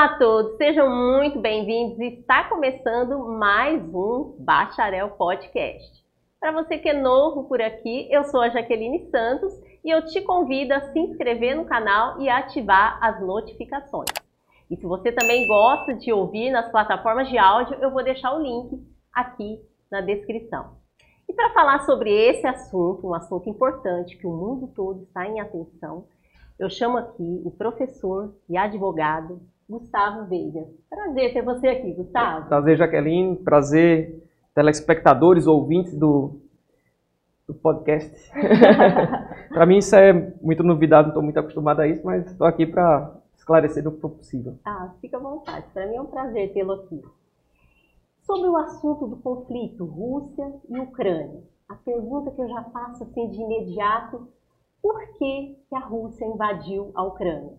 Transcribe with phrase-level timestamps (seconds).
[0.00, 2.00] Olá a todos, sejam muito bem-vindos.
[2.00, 6.02] Está começando mais um Bacharel Podcast.
[6.40, 9.52] Para você que é novo por aqui, eu sou a Jaqueline Santos
[9.84, 14.08] e eu te convido a se inscrever no canal e ativar as notificações.
[14.70, 18.42] E se você também gosta de ouvir nas plataformas de áudio, eu vou deixar o
[18.42, 19.60] link aqui
[19.92, 20.78] na descrição.
[21.28, 25.40] E para falar sobre esse assunto, um assunto importante que o mundo todo está em
[25.40, 26.06] atenção,
[26.58, 30.66] eu chamo aqui o professor e advogado Gustavo Veiga.
[30.90, 32.48] Prazer ter você aqui, Gustavo.
[32.48, 33.36] Prazer, Jaqueline.
[33.36, 34.20] Prazer,
[34.52, 36.40] telespectadores, ouvintes do,
[37.46, 38.12] do podcast.
[39.48, 40.12] para mim isso é
[40.42, 44.00] muito novidade, não estou muito acostumado a isso, mas estou aqui para esclarecer o que
[44.00, 44.58] for possível.
[44.64, 45.66] Ah, fica à vontade.
[45.72, 47.00] Para mim é um prazer tê-lo aqui.
[48.22, 53.30] Sobre o assunto do conflito Rússia e Ucrânia, a pergunta que eu já faço assim
[53.30, 54.28] de imediato,
[54.82, 57.56] por que, que a Rússia invadiu a Ucrânia?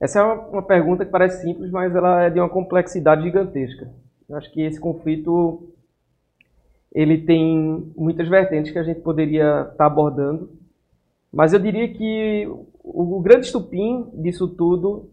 [0.00, 3.92] Essa é uma, pergunta que parece simples, mas ela é de uma complexidade gigantesca.
[4.28, 5.68] Eu acho que esse conflito
[6.92, 10.50] ele tem muitas vertentes que a gente poderia estar abordando,
[11.30, 12.48] mas eu diria que
[12.82, 15.10] o, o grande estupim disso tudo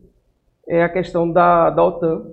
[0.65, 2.25] é a questão da, da OTAN,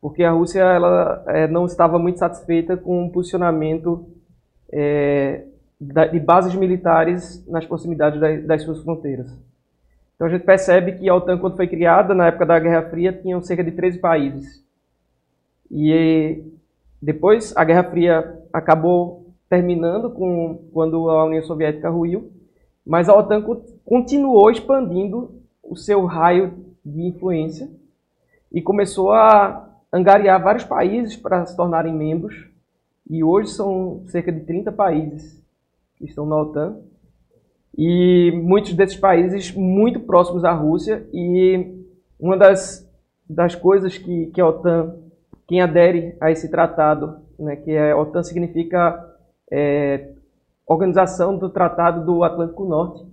[0.00, 4.06] porque a Rússia ela é, não estava muito satisfeita com o posicionamento
[4.70, 5.46] é,
[5.80, 9.45] de bases militares nas proximidades das suas fronteiras.
[10.16, 13.12] Então a gente percebe que a OTAN, quando foi criada, na época da Guerra Fria,
[13.12, 14.64] tinham cerca de 13 países.
[15.70, 16.42] E
[17.00, 22.32] depois a Guerra Fria acabou terminando com, quando a União Soviética ruiu,
[22.84, 23.44] mas a OTAN
[23.84, 27.68] continuou expandindo o seu raio de influência
[28.50, 32.48] e começou a angariar vários países para se tornarem membros.
[33.08, 35.42] E hoje são cerca de 30 países
[35.96, 36.78] que estão na OTAN
[37.76, 41.06] e muitos desses países muito próximos à Rússia.
[41.12, 41.84] E
[42.18, 42.88] uma das,
[43.28, 44.96] das coisas que, que a OTAN,
[45.46, 48.98] quem adere a esse tratado, né, que é, a OTAN significa
[49.52, 50.12] é,
[50.66, 53.06] Organização do Tratado do Atlântico Norte,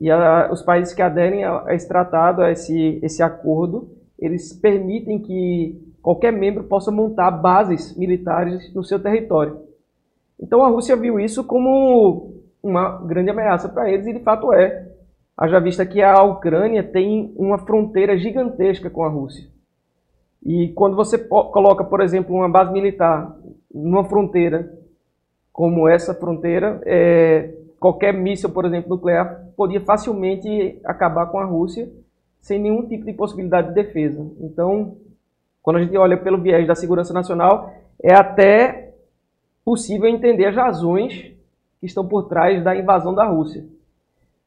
[0.00, 4.52] e a, os países que aderem a, a esse tratado, a esse, esse acordo, eles
[4.52, 9.60] permitem que qualquer membro possa montar bases militares no seu território.
[10.40, 14.88] Então a Rússia viu isso como uma grande ameaça para eles, e de fato é.
[15.36, 19.48] Haja vista que a Ucrânia tem uma fronteira gigantesca com a Rússia.
[20.44, 23.36] E quando você coloca, por exemplo, uma base militar
[23.72, 24.72] numa fronteira
[25.52, 31.88] como essa fronteira, é, qualquer míssil, por exemplo, nuclear, podia facilmente acabar com a Rússia
[32.40, 34.24] sem nenhum tipo de possibilidade de defesa.
[34.40, 34.96] Então,
[35.62, 38.94] quando a gente olha pelo viés da segurança nacional, é até
[39.64, 41.32] possível entender as razões
[41.80, 43.64] que estão por trás da invasão da Rússia.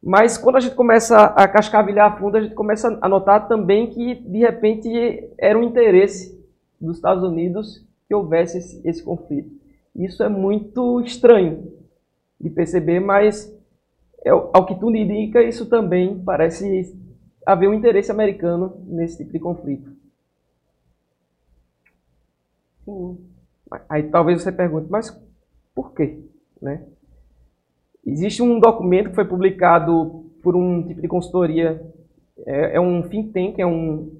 [0.02, 3.88] Mas quando a gente começa a cascavilhar a fundo, a gente começa a notar também
[3.92, 4.90] que, de repente,
[5.38, 6.40] era um interesse
[6.80, 9.52] dos Estados Unidos que houvesse esse, esse conflito.
[9.96, 11.72] Isso é muito estranho
[12.40, 13.56] de perceber, mas
[14.25, 16.98] é, ao que tudo indica, isso também parece
[17.46, 19.92] haver um interesse americano nesse tipo de conflito.
[22.86, 23.18] Sim.
[23.88, 25.12] Aí talvez você pergunte, mas
[25.74, 26.19] por quê?
[26.62, 26.84] Né?
[28.06, 31.81] Existe um documento que foi publicado por um tipo de consultoria,
[32.45, 34.12] é, é um think tank, é um,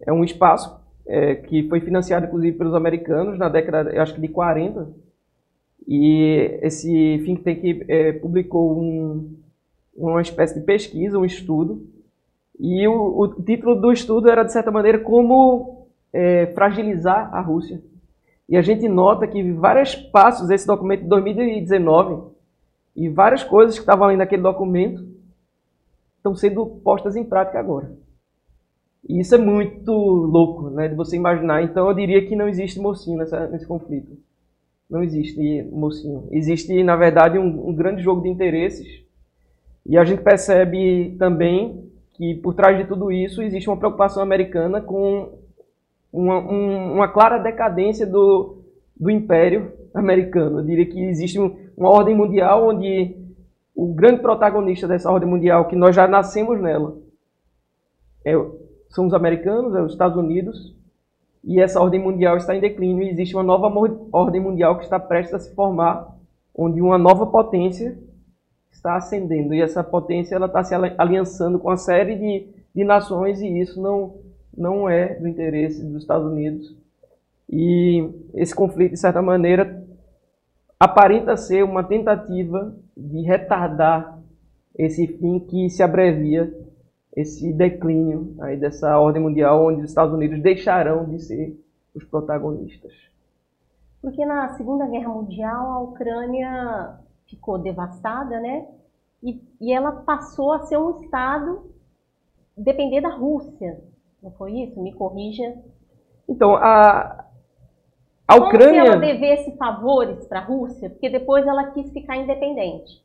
[0.00, 4.28] é um espaço é, que foi financiado inclusive pelos americanos na década, acho que de
[4.28, 4.88] 40,
[5.86, 9.36] e esse think tank é, publicou um,
[9.96, 11.86] uma espécie de pesquisa, um estudo,
[12.58, 17.82] e o, o título do estudo era, de certa maneira, como é, fragilizar a Rússia.
[18.48, 22.33] E a gente nota que vários passos, esse documento de 2019,
[22.96, 25.04] e várias coisas que estavam ali naquele documento
[26.16, 27.92] estão sendo postas em prática agora.
[29.06, 31.62] E isso é muito louco, né, de você imaginar.
[31.62, 34.16] Então eu diria que não existe mocinho nessa, nesse conflito.
[34.88, 36.26] Não existe mocinho.
[36.30, 39.04] Existe, na verdade, um, um grande jogo de interesses.
[39.84, 44.80] E a gente percebe também que por trás de tudo isso existe uma preocupação americana
[44.80, 45.38] com
[46.12, 48.62] uma, um, uma clara decadência do,
[48.98, 50.60] do império americano.
[50.60, 53.16] Eu diria que existe um, uma ordem mundial onde
[53.74, 56.96] o grande protagonista dessa ordem mundial, que nós já nascemos nela,
[58.24, 58.32] é,
[58.88, 60.74] são os americanos, é os Estados Unidos,
[61.42, 63.70] e essa ordem mundial está em declínio e existe uma nova
[64.12, 66.16] ordem mundial que está prestes a se formar,
[66.54, 67.98] onde uma nova potência
[68.72, 73.40] está ascendendo e essa potência ela está se aliançando com uma série de, de nações
[73.40, 74.14] e isso não,
[74.56, 76.74] não é do interesse dos Estados Unidos.
[77.50, 79.83] E esse conflito, de certa maneira,
[80.78, 84.18] aparenta ser uma tentativa de retardar
[84.76, 86.52] esse fim que se abrevia
[87.16, 91.56] esse declínio aí dessa ordem mundial onde os Estados Unidos deixarão de ser
[91.94, 92.92] os protagonistas.
[94.02, 98.66] Porque na Segunda Guerra Mundial a Ucrânia ficou devastada, né?
[99.22, 101.70] E, e ela passou a ser um estado
[102.56, 103.80] depender da Rússia.
[104.22, 104.82] Não foi isso?
[104.82, 105.54] Me corrija.
[106.28, 107.24] Então, a,
[108.26, 108.82] a Ucrânia.
[108.82, 113.02] Como se ela devesse favores para a Rússia, porque depois ela quis ficar independente.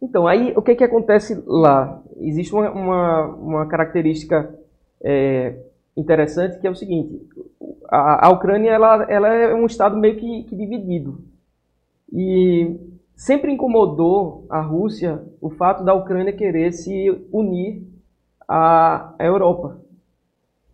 [0.00, 2.02] Então, aí o que, que acontece lá?
[2.18, 4.54] Existe uma, uma, uma característica
[5.02, 5.56] é,
[5.96, 7.20] interessante que é o seguinte:
[7.88, 11.22] a, a Ucrânia ela, ela é um estado meio que, que dividido.
[12.12, 12.76] E
[13.16, 17.82] sempre incomodou a Rússia o fato da Ucrânia querer se unir
[18.48, 19.80] à Europa.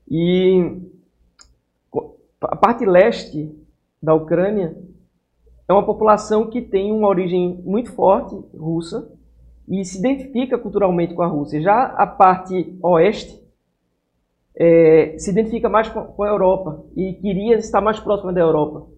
[0.08, 0.76] E
[2.42, 3.59] a parte leste
[4.02, 4.76] da Ucrânia
[5.68, 9.08] é uma população que tem uma origem muito forte russa
[9.68, 11.60] e se identifica culturalmente com a Rússia.
[11.60, 13.40] Já a parte oeste
[14.56, 18.88] é, se identifica mais com, a Europa e queria estar mais próxima da Europa.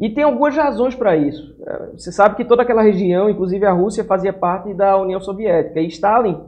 [0.00, 1.54] E tem algumas razões para isso.
[1.66, 5.80] É, você sabe que toda aquela região, inclusive a Rússia, fazia parte da União Soviética.
[5.80, 6.40] E Stalin,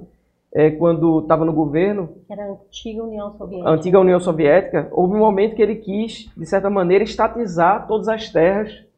[0.52, 2.08] é, quando estava no governo.
[2.28, 3.68] Era a antiga União Soviética.
[3.68, 8.08] A antiga União Soviética, houve um momento que ele quis, de certa maneira, estatizar todas
[8.08, 8.88] as terras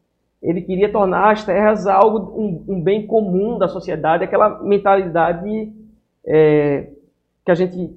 [0.43, 5.71] ele queria tornar as terras algo um, um bem comum da sociedade, aquela mentalidade
[6.25, 6.89] é,
[7.45, 7.95] que a gente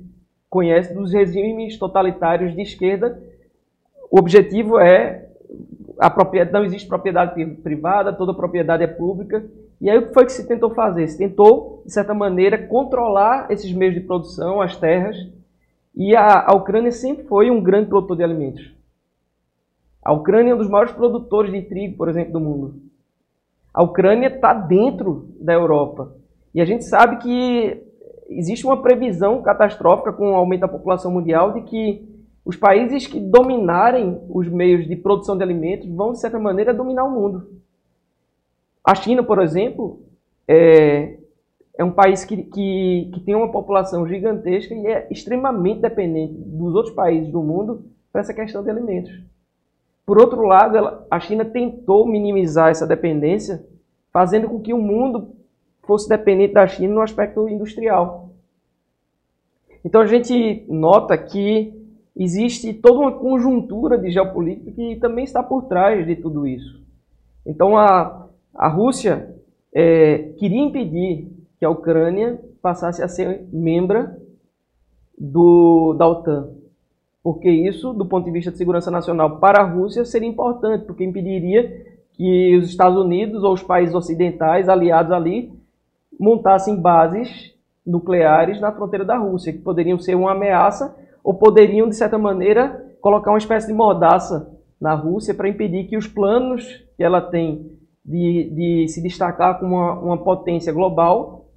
[0.49, 3.21] conhece dos regimes totalitários de esquerda.
[4.09, 5.27] O objetivo é
[5.99, 9.45] a propriedade, não existe propriedade privada, toda propriedade é pública.
[9.81, 11.07] E aí o que foi que se tentou fazer?
[11.09, 15.17] Se tentou, de certa maneira, controlar esses meios de produção, as terras.
[15.95, 18.75] E a, a Ucrânia sempre foi um grande produtor de alimentos.
[20.03, 22.75] A Ucrânia é um dos maiores produtores de trigo, por exemplo, do mundo.
[23.75, 26.15] A Ucrânia está dentro da Europa.
[26.55, 27.83] E a gente sabe que
[28.29, 32.09] existe uma previsão catastrófica com o aumento da população mundial de que
[32.45, 37.05] os países que dominarem os meios de produção de alimentos vão, de certa maneira, dominar
[37.05, 37.49] o mundo.
[38.87, 40.01] A China, por exemplo,
[40.47, 41.19] é,
[41.77, 46.73] é um país que, que, que tem uma população gigantesca e é extremamente dependente dos
[46.73, 49.13] outros países do mundo para essa questão de alimentos.
[50.07, 53.67] Por outro lado, ela, a China tentou minimizar essa dependência,
[54.13, 55.35] fazendo com que o mundo
[55.83, 58.31] fosse dependente da China no aspecto industrial.
[59.85, 61.75] Então a gente nota que
[62.15, 66.81] existe toda uma conjuntura de geopolítica que também está por trás de tudo isso.
[67.45, 68.26] Então a,
[68.59, 69.35] a Rússia
[69.73, 74.09] é, queria impedir que a Ucrânia passasse a ser membro
[75.19, 76.57] do, da OTAN
[77.27, 81.03] porque isso, do ponto de vista de segurança nacional para a Rússia, seria importante, porque
[81.03, 85.53] impediria que os Estados Unidos ou os países ocidentais aliados ali
[86.21, 87.53] montassem bases
[87.85, 90.95] nucleares na fronteira da Rússia, que poderiam ser uma ameaça
[91.25, 94.49] ou poderiam, de certa maneira, colocar uma espécie de mordaça
[94.81, 97.73] na Rússia para impedir que os planos que ela tem
[98.07, 101.49] de, de se destacar como uma, uma potência global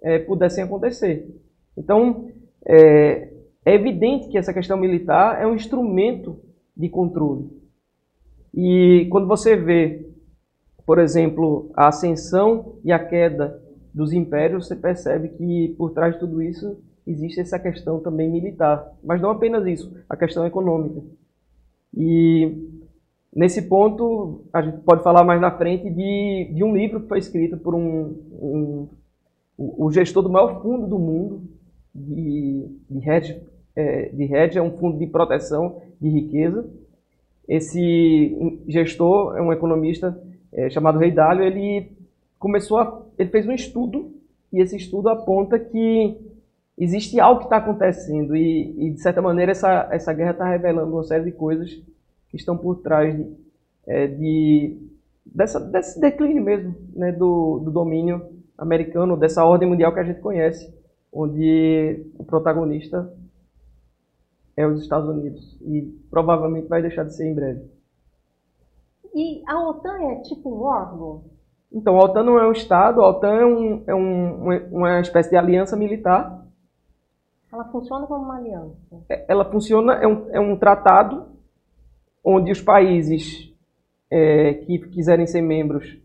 [0.00, 1.28] é, pudessem acontecer.
[1.76, 2.28] Então,
[2.64, 3.32] é,
[3.64, 6.38] é evidente que essa questão militar é um instrumento
[6.76, 7.50] de controle.
[8.54, 10.08] E quando você vê,
[10.86, 13.60] por exemplo, a ascensão e a queda
[13.92, 18.92] dos impérios, você percebe que por trás de tudo isso existe essa questão também militar.
[19.02, 21.02] Mas não apenas isso, a questão econômica.
[21.96, 22.75] E
[23.36, 27.18] nesse ponto, a gente pode falar mais na frente de, de um livro que foi
[27.18, 28.88] escrito por um, um
[29.58, 31.42] o gestor do maior fundo do mundo
[31.94, 33.40] de, de hedge
[33.76, 36.66] é, de hedge, é um fundo de proteção de riqueza.
[37.46, 40.18] Esse gestor é um economista
[40.52, 41.92] é, chamado Rei Dalio, ele
[42.38, 44.12] começou a, ele fez um estudo
[44.52, 46.16] e esse estudo aponta que
[46.78, 50.92] existe algo que está acontecendo e, e, de certa maneira essa, essa guerra está revelando
[50.92, 51.78] uma série de coisas
[52.36, 53.26] que estão por trás de,
[53.86, 54.78] é, de
[55.24, 60.20] dessa, desse declínio mesmo né, do, do domínio americano, dessa ordem mundial que a gente
[60.20, 60.74] conhece,
[61.12, 63.12] onde o protagonista
[64.56, 67.62] é os Estados Unidos e provavelmente vai deixar de ser em breve.
[69.14, 71.24] E a OTAN é tipo um órgão?
[71.72, 75.30] Então, a OTAN não é um Estado, a OTAN é, um, é um, uma espécie
[75.30, 76.46] de aliança militar.
[77.52, 78.76] Ela funciona como uma aliança?
[79.08, 81.35] É, ela funciona, é um, é um tratado
[82.26, 83.54] onde os países
[84.10, 85.96] é, que quiserem ser membros,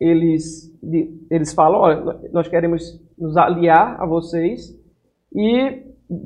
[0.00, 0.74] eles,
[1.30, 4.74] eles falam, olha, nós queremos nos aliar a vocês
[5.34, 5.82] e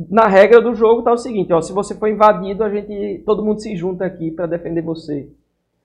[0.09, 3.45] na regra do jogo está o seguinte, ó, se você for invadido, a gente, todo
[3.45, 5.29] mundo se junta aqui para defender você.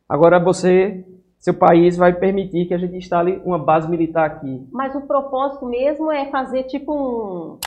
[0.07, 1.03] Agora você,
[1.39, 4.67] seu país vai permitir que a gente instale uma base militar aqui.
[4.71, 7.57] Mas o propósito mesmo é fazer tipo um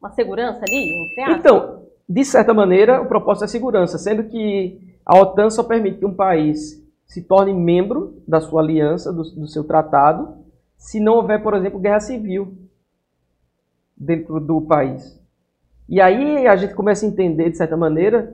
[0.00, 1.10] uma segurança ali?
[1.36, 6.06] Então, de certa maneira, o propósito é segurança, sendo que a OTAN só permite que
[6.06, 10.36] um país se torne membro da sua aliança, do, do seu tratado,
[10.76, 12.56] se não houver, por exemplo, guerra civil
[13.96, 15.20] dentro do país.
[15.88, 18.32] E aí a gente começa a entender, de certa maneira,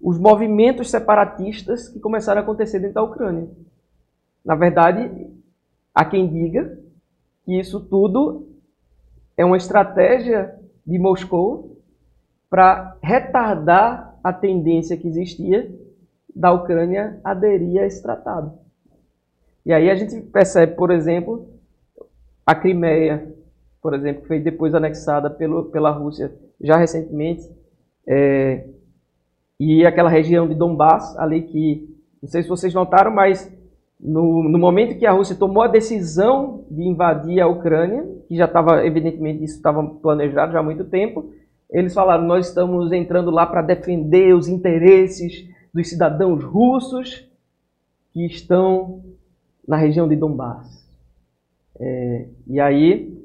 [0.00, 3.48] os movimentos separatistas que começaram a acontecer dentro da Ucrânia.
[4.44, 5.26] Na verdade,
[5.94, 6.78] há quem diga
[7.44, 8.46] que isso tudo
[9.36, 10.54] é uma estratégia
[10.86, 11.78] de Moscou
[12.50, 15.70] para retardar a tendência que existia
[16.38, 18.52] da Ucrânia aderir a esse tratado.
[19.66, 21.48] E aí a gente percebe, por exemplo,
[22.46, 23.34] a Crimeia,
[23.82, 27.42] por exemplo, que foi depois anexada pelo, pela Rússia já recentemente,
[28.06, 28.66] é,
[29.58, 31.88] e aquela região de Donbass, ali que,
[32.22, 33.52] não sei se vocês notaram, mas
[34.00, 38.44] no, no momento que a Rússia tomou a decisão de invadir a Ucrânia, que já
[38.44, 41.32] estava, evidentemente, isso estava planejado já há muito tempo,
[41.70, 45.48] eles falaram: nós estamos entrando lá para defender os interesses
[45.78, 47.26] dos cidadãos russos
[48.12, 49.02] que estão
[49.66, 50.86] na região de Donbass.
[51.78, 53.16] É, e aí.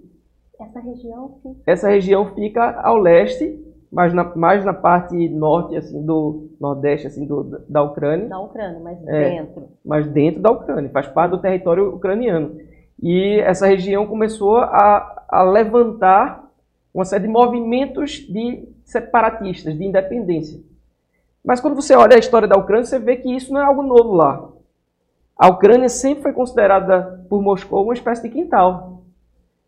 [0.60, 1.60] Essa região, fica...
[1.66, 3.60] essa região fica ao leste,
[3.92, 8.28] mais na, mais na parte norte, assim, do nordeste, assim, do, da Ucrânia.
[8.28, 9.68] Da Ucrânia, mas é, dentro.
[9.84, 12.56] Mas dentro da Ucrânia, faz parte do território ucraniano.
[13.02, 16.50] E essa região começou a, a levantar
[16.94, 20.62] uma série de movimentos de separatistas, de independência.
[21.44, 23.84] Mas quando você olha a história da Ucrânia, você vê que isso não é algo
[23.84, 24.50] novo lá.
[25.38, 29.04] A Ucrânia sempre foi considerada por Moscou uma espécie de quintal.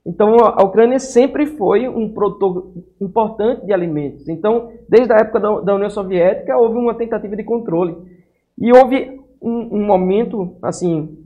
[0.06, 4.30] Então, a Ucrânia sempre foi um produtor importante de alimentos.
[4.30, 7.98] Então, desde a época da União Soviética, houve uma tentativa de controle.
[8.58, 11.18] E houve um, um momento, assim,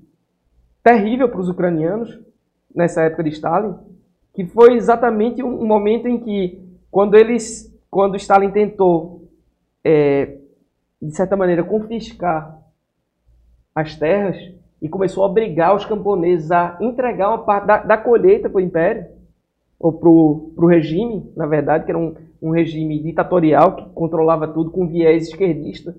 [0.81, 2.19] terrível para os ucranianos,
[2.73, 3.75] nessa época de Stalin,
[4.33, 9.27] que foi exatamente um, momento em que, quando eles, quando Stalin tentou
[9.83, 10.37] é,
[11.01, 12.59] de certa maneira, confiscar
[13.73, 14.37] as terras
[14.81, 18.61] e começou a obrigar os camponeses a entregar uma parte da, da colheita para o
[18.61, 19.05] império,
[19.79, 24.71] ou para o regime, na verdade, que era um, um regime ditatorial que controlava tudo
[24.71, 25.95] com viés esquerdista.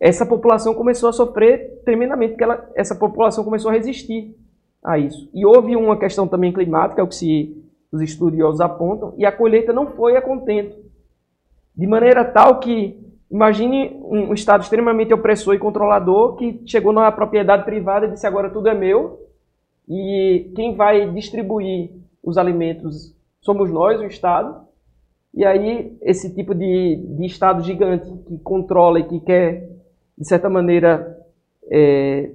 [0.00, 4.34] Essa população começou a sofrer tremendamente, porque ela, essa população começou a resistir
[4.82, 5.28] a isso.
[5.34, 9.32] E houve uma questão também climática, é o que se, os estudiosos apontam, e a
[9.32, 10.76] colheita não foi a contento.
[11.74, 17.64] De maneira tal que Imagine um Estado extremamente opressor e controlador que chegou na propriedade
[17.64, 19.26] privada e disse agora tudo é meu
[19.88, 21.90] e quem vai distribuir
[22.22, 24.66] os alimentos somos nós, o Estado.
[25.34, 29.70] E aí esse tipo de, de Estado gigante que controla e que quer,
[30.16, 31.18] de certa maneira,
[31.68, 32.30] é,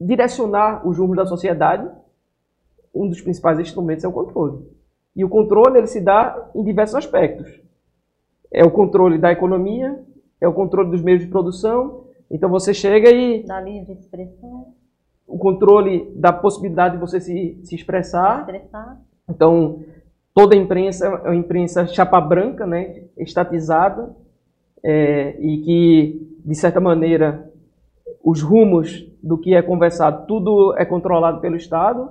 [0.00, 1.88] direcionar os rumos da sociedade,
[2.94, 4.66] um dos principais instrumentos é o controle.
[5.14, 7.67] E o controle ele se dá em diversos aspectos.
[8.52, 9.98] É o controle da economia,
[10.40, 12.04] é o controle dos meios de produção.
[12.30, 13.42] Então você chega e.
[13.44, 14.74] Da livre expressão.
[15.26, 18.40] O controle da possibilidade de você se, se expressar.
[18.40, 18.98] expressar.
[19.28, 19.80] Então,
[20.34, 24.16] toda a imprensa é uma imprensa chapa branca, né, estatizada,
[24.82, 27.50] é, e que, de certa maneira,
[28.24, 32.10] os rumos do que é conversado, tudo é controlado pelo Estado.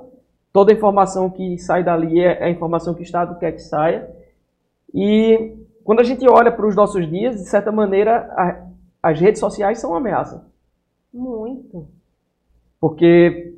[0.54, 3.62] Toda a informação que sai dali é, é a informação que o Estado quer que
[3.62, 4.10] saia.
[4.94, 5.56] E
[5.88, 8.68] quando a gente olha para os nossos dias, de certa maneira, a,
[9.02, 10.46] as redes sociais são uma ameaça.
[11.14, 11.88] Muito.
[12.78, 13.58] Porque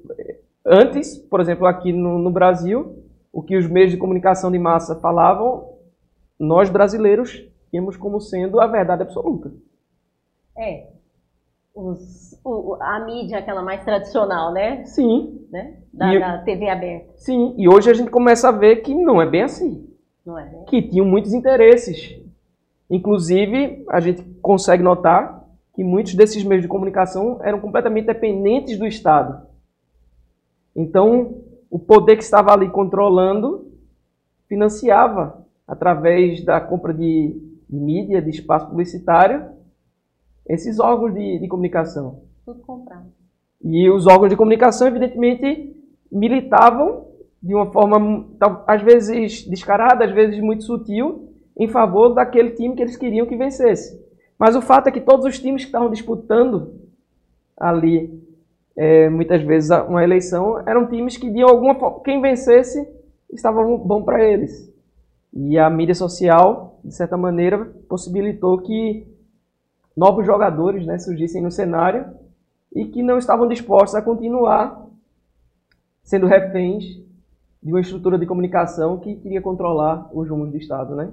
[0.63, 4.95] antes, por exemplo, aqui no, no Brasil, o que os meios de comunicação de massa
[4.99, 5.73] falavam,
[6.39, 9.51] nós brasileiros tínhamos como sendo a verdade absoluta.
[10.55, 10.85] É.
[11.73, 14.85] Os, o, a mídia, aquela mais tradicional, né?
[14.85, 15.47] Sim.
[15.49, 15.79] Né?
[15.91, 17.11] Da, e, da TV aberta.
[17.15, 19.89] Sim, e hoje a gente começa a ver que não é bem assim.
[20.27, 20.65] É, né?
[20.67, 22.18] Que tinham muitos interesses.
[22.89, 28.87] Inclusive, a gente consegue notar que muitos desses meios de comunicação eram completamente dependentes do
[28.87, 29.47] Estado.
[30.75, 33.71] Então, o poder que estava ali controlando
[34.47, 39.51] financiava, através da compra de, mídia, de espaço publicitário,
[40.47, 42.23] esses órgãos de, de comunicação.
[42.43, 43.05] Tudo comprado.
[43.63, 45.75] E os órgãos de comunicação, evidentemente,
[46.11, 47.05] militavam
[47.41, 48.25] de uma forma,
[48.65, 51.28] às vezes descarada, às vezes muito sutil,
[51.59, 54.01] em favor daquele time que eles queriam que vencesse.
[54.39, 56.79] Mas o fato é que todos os times que estavam disputando
[57.57, 58.23] ali,
[58.77, 62.87] é, muitas vezes, uma eleição, eram times que, de alguma forma, quem vencesse
[63.29, 64.73] estava bom para eles.
[65.33, 69.05] E a mídia social, de certa maneira, possibilitou que
[69.95, 72.05] novos jogadores né, surgissem no cenário
[72.73, 74.87] e que não estavam dispostos a continuar
[76.03, 76.85] sendo reféns
[77.61, 81.11] de uma estrutura de comunicação que queria controlar os rumos do Estado, né?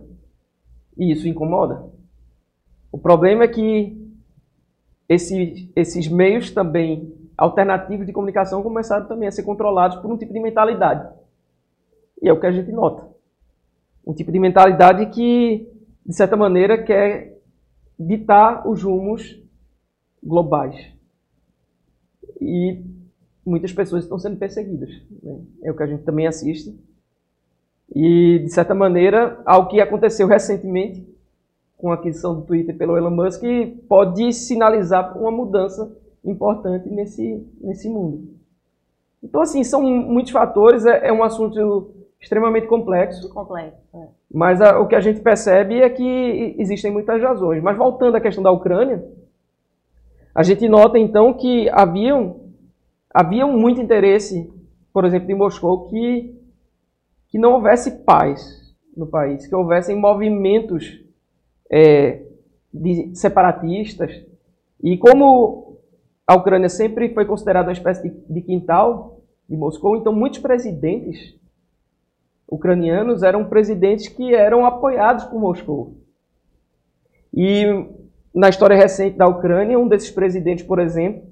[0.97, 1.91] E isso incomoda.
[2.91, 3.97] O problema é que
[5.09, 10.33] esses, esses meios também alternativos de comunicação começaram também a ser controlados por um tipo
[10.33, 11.09] de mentalidade.
[12.23, 13.07] E é o que a gente nota.
[14.07, 15.69] Um tipo de mentalidade que,
[16.05, 17.39] de certa maneira, quer
[17.99, 19.39] ditar os rumos
[20.23, 20.93] globais.
[22.41, 22.83] E
[23.45, 24.91] muitas pessoas estão sendo perseguidas.
[25.23, 25.41] Né?
[25.65, 26.79] É o que a gente também assiste.
[27.95, 31.07] E, de certa maneira, ao que aconteceu recentemente
[31.77, 33.43] com a aquisição do Twitter pelo Elon Musk
[33.89, 38.29] pode sinalizar uma mudança importante nesse, nesse mundo.
[39.23, 41.91] Então, assim, são muitos fatores, é, é um assunto
[42.21, 43.29] extremamente complexo.
[43.29, 44.09] Complexo, é.
[44.33, 47.63] Mas a, o que a gente percebe é que existem muitas razões.
[47.63, 49.05] Mas voltando à questão da Ucrânia,
[50.35, 52.41] a gente nota então que haviam,
[53.13, 54.53] havia muito interesse,
[54.93, 56.36] por exemplo, de Moscou, que,
[57.29, 61.01] que não houvesse paz no país, que houvessem movimentos
[61.71, 62.23] é,
[63.15, 64.25] separatistas.
[64.83, 65.79] E como
[66.27, 71.37] a Ucrânia sempre foi considerada uma espécie de, de quintal de Moscou, então muitos presidentes
[72.49, 75.97] ucranianos eram presidentes que eram apoiados por Moscou.
[77.35, 77.65] E
[78.35, 81.23] na história recente da Ucrânia, um desses presidentes, por exemplo,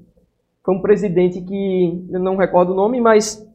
[0.64, 3.46] foi um presidente que eu não recordo o nome, mas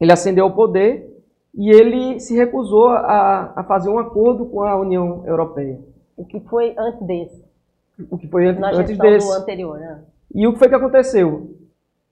[0.00, 1.13] ele ascendeu ao poder
[1.56, 5.78] e ele se recusou a, a fazer um acordo com a União Europeia.
[6.16, 7.44] O que foi antes desse?
[8.10, 9.26] O que foi antes, Na antes desse.
[9.26, 10.02] do anterior, né?
[10.34, 11.56] E o que foi que aconteceu?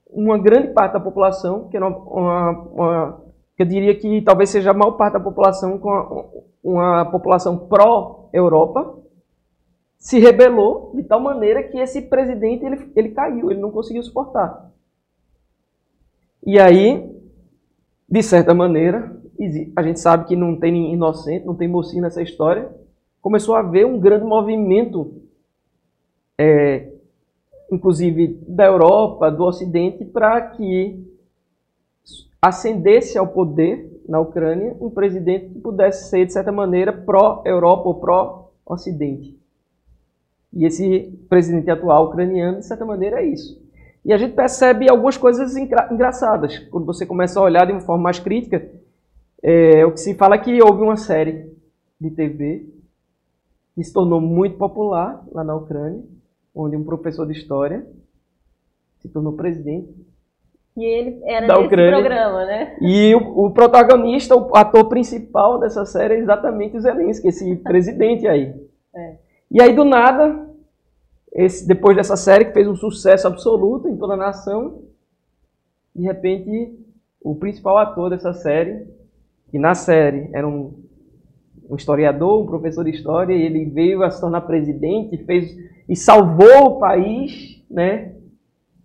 [0.08, 3.22] Uma grande parte da população, que era uma, uma, uma
[3.62, 6.26] eu diria que talvez seja a maior parte da população com uma,
[6.62, 8.98] uma população pró-Europa,
[9.98, 14.68] se rebelou de tal maneira que esse presidente ele, ele caiu, ele não conseguiu suportar.
[16.44, 17.08] E aí,
[18.08, 19.16] de certa maneira,
[19.76, 22.70] a gente sabe que não tem inocente, não tem mocinho nessa história,
[23.20, 25.22] começou a haver um grande movimento,
[26.38, 26.90] é,
[27.70, 31.02] inclusive da Europa, do Ocidente, para que
[32.40, 37.94] ascendesse ao poder na Ucrânia um presidente que pudesse ser, de certa maneira, pró-Europa ou
[37.94, 39.38] pró-Ocidente.
[40.52, 43.62] E esse presidente atual ucraniano, de certa maneira, é isso.
[44.04, 46.58] E a gente percebe algumas coisas engra engraçadas.
[46.58, 48.68] Quando você começa a olhar de uma forma mais crítica,
[49.42, 51.52] é, o que se fala é que houve uma série
[52.00, 52.66] de TV
[53.74, 56.02] que se tornou muito popular lá na Ucrânia,
[56.54, 57.86] onde um professor de história
[59.00, 59.92] se tornou presidente.
[60.76, 61.92] E ele era Da Ucrânia.
[61.92, 62.76] programa, né?
[62.80, 68.26] E o, o protagonista, o ator principal dessa série é exatamente o Zelensky, esse presidente
[68.26, 68.54] aí.
[68.94, 69.16] É.
[69.50, 70.48] E aí, do nada,
[71.32, 74.82] esse, depois dessa série que fez um sucesso absoluto em toda a nação,
[75.94, 76.78] de repente,
[77.20, 78.86] o principal ator dessa série,
[79.52, 80.72] que na série era um,
[81.68, 85.54] um historiador, um professor de história, e ele veio a se tornar presidente e fez
[85.86, 88.14] e salvou o país, né?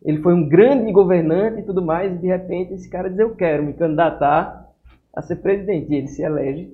[0.03, 3.33] Ele foi um grande governante e tudo mais, e de repente esse cara diz: Eu
[3.33, 4.69] quero me candidatar
[5.13, 5.89] a ser presidente.
[5.89, 6.69] E ele se elege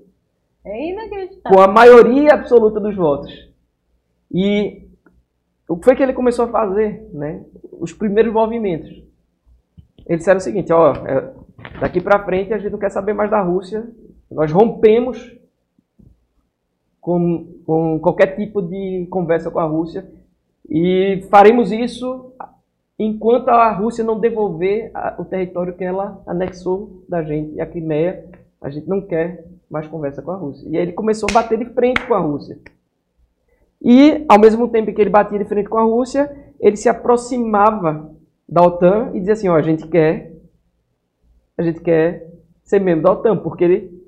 [0.65, 1.55] É inacreditável.
[1.55, 3.31] com a maioria absoluta dos votos.
[4.31, 4.87] E
[5.69, 7.07] o que foi que ele começou a fazer?
[7.13, 7.43] Né?
[7.79, 8.89] Os primeiros movimentos.
[10.07, 11.31] Eles disseram o seguinte: ó, é,
[11.83, 13.85] daqui para frente a gente não quer saber mais da Rússia,
[14.31, 15.37] nós rompemos
[17.01, 20.09] com, com qualquer tipo de conversa com a Rússia
[20.69, 22.31] e faremos isso
[22.97, 27.55] enquanto a Rússia não devolver a- o território que ela anexou da gente.
[27.55, 28.29] E a Crimeia,
[28.61, 30.65] a gente não quer mais conversa com a Rússia.
[30.69, 32.57] E aí ele começou a bater de frente com a Rússia.
[33.81, 38.09] E, ao mesmo tempo que ele batia de frente com a Rússia, ele se aproximava
[38.47, 40.32] da OTAN e dizia assim, ó, a gente quer,
[41.57, 42.29] a gente quer
[42.63, 44.03] ser membro da OTAN, porque ele,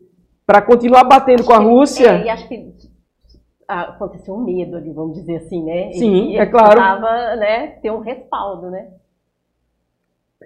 [0.45, 2.73] para continuar batendo com a Rússia, É, e acho que
[3.67, 5.91] ah, aconteceu um medo ali, vamos dizer assim, né?
[5.93, 6.79] Sim, ele, é claro.
[6.79, 8.91] precisava, né, ter um respaldo, né?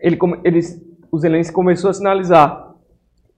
[0.01, 0.59] ele, ele,
[1.11, 2.75] o Zelensky começou a sinalizar,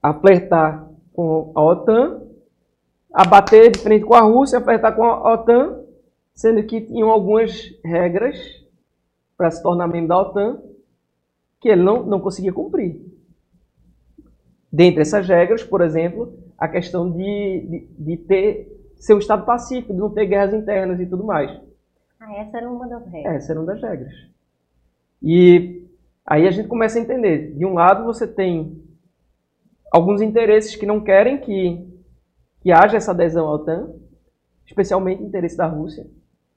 [0.01, 2.21] a flertar com a OTAN,
[3.13, 5.83] a bater de frente com a Rússia, a flertar com a OTAN,
[6.33, 8.37] sendo que tinham algumas regras
[9.37, 10.61] para se tornar membro da OTAN
[11.59, 12.99] que ele não, não conseguia cumprir.
[14.71, 19.93] Dentre essas regras, por exemplo, a questão de, de, de ter ser um Estado pacífico,
[19.93, 21.51] de não ter guerras internas e tudo mais.
[22.19, 23.35] Ah, essa era uma das regras.
[23.35, 24.13] Essa era uma das regras.
[25.21, 25.87] E
[26.23, 27.55] aí a gente começa a entender.
[27.55, 28.79] De um lado, você tem
[29.91, 31.83] alguns interesses que não querem que,
[32.61, 33.91] que haja essa adesão à OTAN,
[34.67, 36.05] especialmente o interesse da Rússia.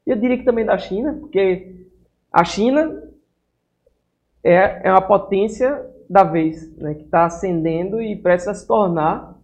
[0.06, 1.86] E eu diria que também da China, porque
[2.30, 3.02] a China
[4.42, 5.82] é, é uma potência
[6.14, 9.36] da vez, né, que está ascendendo e precisa se tornar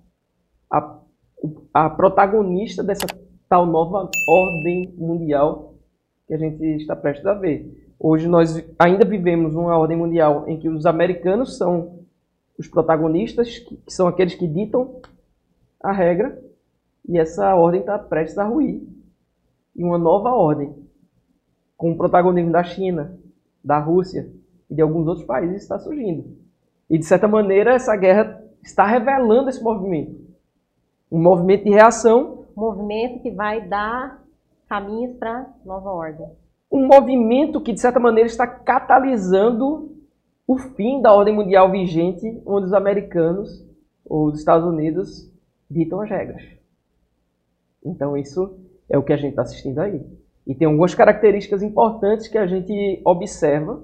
[0.70, 1.00] a,
[1.74, 3.06] a protagonista dessa
[3.48, 5.74] tal nova ordem mundial
[6.28, 7.92] que a gente está prestes a ver.
[7.98, 12.04] Hoje nós ainda vivemos uma ordem mundial em que os americanos são
[12.56, 15.00] os protagonistas, que são aqueles que ditam
[15.82, 16.40] a regra,
[17.08, 18.80] e essa ordem está prestes a ruir.
[19.74, 20.72] E uma nova ordem,
[21.76, 23.18] com o protagonismo da China,
[23.64, 24.32] da Rússia
[24.70, 26.38] e de alguns outros países, está surgindo.
[26.90, 30.20] E, de certa maneira, essa guerra está revelando esse movimento.
[31.10, 32.46] Um movimento de reação.
[32.56, 34.20] Um movimento que vai dar
[34.68, 36.26] caminhos para nova ordem.
[36.70, 39.96] Um movimento que, de certa maneira, está catalisando
[40.46, 43.64] o fim da ordem mundial vigente, onde os americanos
[44.04, 45.30] ou os Estados Unidos
[45.70, 46.42] ditam as regras.
[47.84, 50.04] Então, isso é o que a gente está assistindo aí.
[50.44, 53.80] E tem algumas características importantes que a gente observa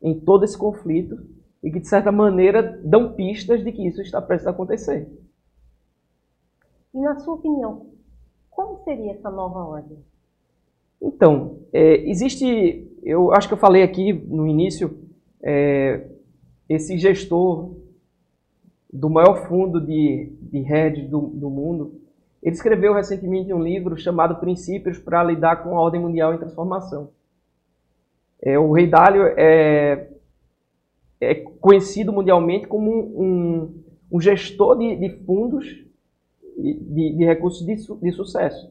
[0.00, 1.16] em todo esse conflito
[1.62, 5.08] e que, de certa maneira, dão pistas de que isso está prestes a acontecer.
[6.92, 7.86] E, na sua opinião,
[8.50, 9.98] como seria essa nova ordem?
[11.00, 14.98] Então, é, existe, eu acho que eu falei aqui no início,
[15.42, 16.06] é,
[16.68, 17.74] esse gestor
[18.92, 22.00] do maior fundo de, de hedge do, do mundo,
[22.42, 27.10] ele escreveu recentemente um livro chamado Princípios para lidar com a ordem mundial em transformação.
[28.40, 30.08] É, o Rei Dalio é,
[31.22, 35.64] é conhecido mundialmente como um, um gestor de, de fundos
[36.58, 38.70] de, de, recursos de, de sucesso.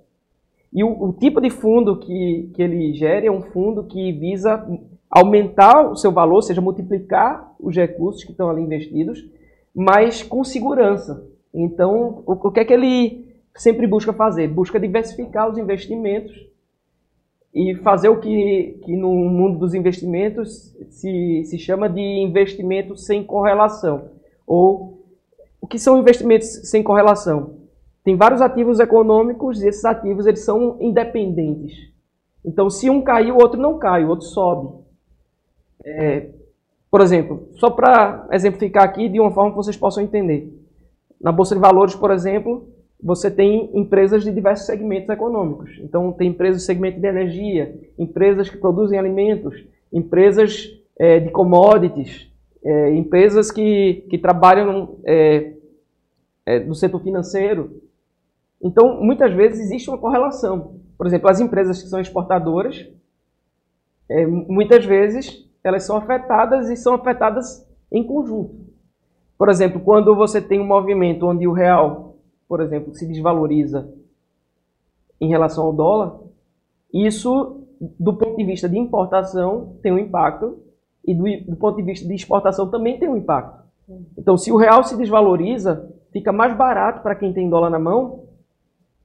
[0.73, 4.65] E o, o, tipo de fundo que, que ele gera é um fundo que visa
[5.09, 9.25] aumentar o seu valor, ou seja, multiplicar os recursos que estão ali investidos,
[9.73, 11.25] mas com segurança.
[11.53, 14.47] Então, o, o que é que ele sempre busca fazer?
[14.47, 16.50] Busca diversificar os investimentos
[17.53, 23.23] e fazer o que, que no mundo dos investimentos se, se chama de investimento sem
[23.23, 24.09] correlação.
[24.47, 25.05] Ou
[25.59, 27.57] o que são investimentos sem correlação?
[28.03, 31.91] Tem vários ativos econômicos e esses ativos eles são independentes.
[32.43, 34.81] Então, se um cair, o outro não cai, o outro sobe.
[35.85, 36.29] É,
[36.89, 40.51] por exemplo, só para exemplificar aqui de uma forma que vocês possam entender.
[41.21, 42.67] Na Bolsa de Valores, por exemplo,
[43.03, 45.79] você tem empresas de diversos segmentos econômicos.
[45.81, 52.31] Então, tem empresas do segmento de energia, empresas que produzem alimentos, empresas é, de commodities,
[52.63, 55.53] é, empresas que, que trabalham é,
[56.45, 57.81] é, no setor financeiro.
[58.61, 60.75] Então, muitas vezes existe uma correlação.
[60.97, 62.87] Por exemplo, as empresas que são exportadoras,
[64.07, 68.55] é, muitas vezes elas são afetadas e são afetadas em conjunto.
[69.37, 72.10] Por exemplo, quando você tem um movimento onde o real,
[72.51, 73.89] por exemplo, se desvaloriza
[75.21, 76.19] em relação ao dólar,
[76.93, 77.65] isso,
[77.97, 80.59] do ponto de vista de importação, tem um impacto,
[81.07, 83.63] e do, do ponto de vista de exportação também tem um impacto.
[84.17, 88.25] Então, se o real se desvaloriza, fica mais barato para quem tem dólar na mão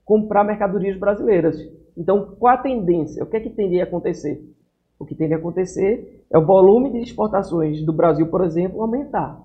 [0.05, 1.57] comprar mercadorias brasileiras.
[1.97, 3.23] Então, qual a tendência?
[3.23, 4.43] O que é que tende a acontecer?
[4.99, 9.41] O que tende a acontecer é o volume de exportações do Brasil, por exemplo, aumentar.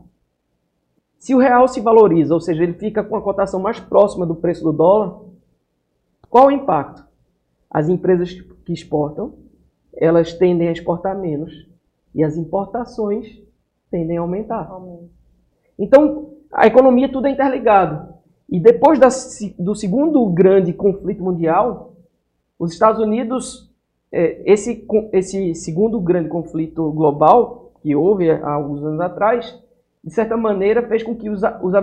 [1.22, 4.34] Se o real se valoriza, ou seja, ele fica com a cotação mais próxima do
[4.34, 5.22] preço do dólar,
[6.28, 7.06] qual o impacto?
[7.70, 8.32] As empresas
[8.66, 9.36] que exportam,
[9.94, 11.70] elas tendem a exportar menos
[12.16, 13.40] e as importações
[13.92, 14.68] tendem a aumentar.
[15.78, 18.16] Então, a economia tudo é interligado.
[18.50, 19.10] E depois da,
[19.60, 21.94] do segundo grande conflito mundial,
[22.58, 23.72] os Estados Unidos
[24.12, 29.62] é, esse, esse segundo grande conflito global que houve há alguns anos atrás,
[30.04, 31.74] de certa maneira fez com que os, os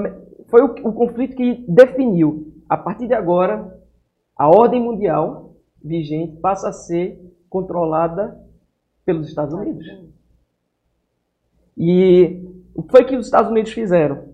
[0.48, 3.78] foi o, o conflito que definiu a partir de agora
[4.36, 8.38] a ordem mundial vigente passa a ser controlada
[9.04, 9.86] pelos Estados Unidos.
[11.76, 14.28] E o que foi que os Estados Unidos fizeram?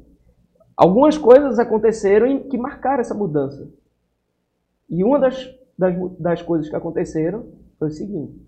[0.77, 3.71] Algumas coisas aconteceram que marcaram essa mudança.
[4.91, 7.47] E uma das, das, das coisas que aconteceram
[7.79, 8.41] foi o seguinte: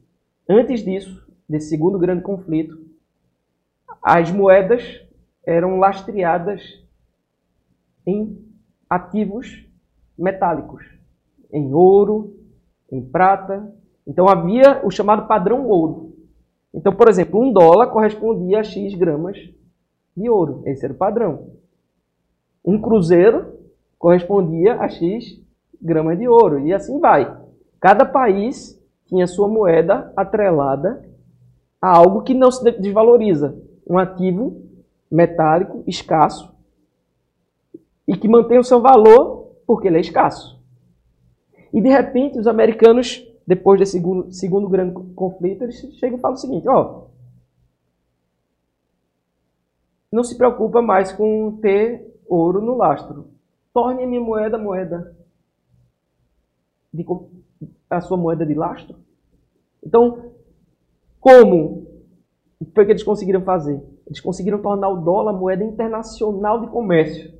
[0.49, 2.79] antes disso, desse segundo grande conflito,
[4.03, 5.06] as moedas
[5.47, 6.61] eram lastreadas
[8.05, 8.45] em
[8.91, 9.65] ativos
[10.19, 10.85] metálicos,
[11.53, 12.37] em ouro,
[12.91, 13.73] em prata.
[14.07, 16.15] Então havia o chamado padrão ouro.
[16.75, 19.39] Então, por exemplo, um dólar correspondia a X gramas
[20.17, 20.63] de ouro.
[20.67, 21.53] Esse era o padrão.
[22.65, 23.55] Um cruzeiro
[23.99, 25.41] correspondia a X
[25.81, 26.61] gramas de ouro.
[26.61, 27.41] E assim vai.
[27.81, 31.09] Cada país tinha sua moeda atrelada
[31.81, 33.57] a algo que não se desvaloriza,
[33.89, 34.66] um ativo
[35.11, 36.55] metálico escasso
[38.07, 40.57] e que mantém o seu valor porque ele é escasso.
[41.73, 46.37] E de repente os americanos, depois desse segundo, segundo grande conflito, eles chegam e falam
[46.37, 47.05] o seguinte: ó,
[50.11, 53.29] não se preocupa mais com ter ouro no lastro.
[53.73, 55.15] Torne a minha moeda moeda
[56.93, 57.05] de,
[57.91, 58.97] a sua moeda de lastro.
[59.85, 60.33] Então,
[61.21, 61.87] como
[62.75, 63.83] foi que eles conseguiram fazer?
[64.07, 67.35] Eles conseguiram tornar o dólar moeda internacional de comércio.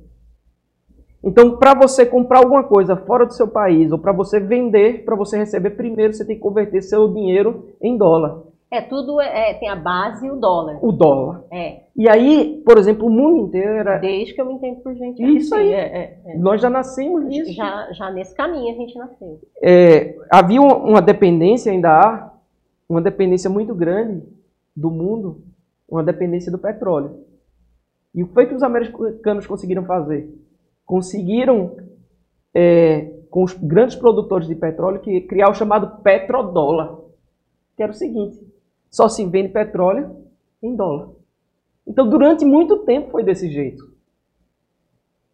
[1.23, 5.15] Então, para você comprar alguma coisa fora do seu país ou para você vender, para
[5.15, 8.43] você receber primeiro, você tem que converter seu dinheiro em dólar.
[8.69, 10.77] É, tudo é, é tem a base o dólar.
[10.81, 11.45] O dólar.
[11.51, 11.83] É.
[11.95, 13.97] E aí, por exemplo, o mundo inteiro era.
[13.97, 15.23] Desde que eu me entendo por gente.
[15.23, 15.73] Isso assim, aí.
[15.73, 16.37] É, é, é.
[16.37, 17.53] Nós já nascemos nisso.
[17.53, 19.39] Já, já nesse caminho a gente nasceu.
[19.63, 22.33] É, havia uma dependência, ainda há,
[22.89, 24.21] uma dependência muito grande
[24.75, 25.41] do mundo,
[25.87, 27.25] uma dependência do petróleo.
[28.13, 30.29] E o que foi que os americanos conseguiram fazer?
[30.85, 31.77] Conseguiram,
[32.53, 36.97] é, com os grandes produtores de petróleo, que, criar o chamado petrodólar,
[37.75, 38.39] que era o seguinte:
[38.89, 40.15] só se vende petróleo
[40.61, 41.09] em dólar.
[41.85, 43.95] Então, durante muito tempo foi desse jeito.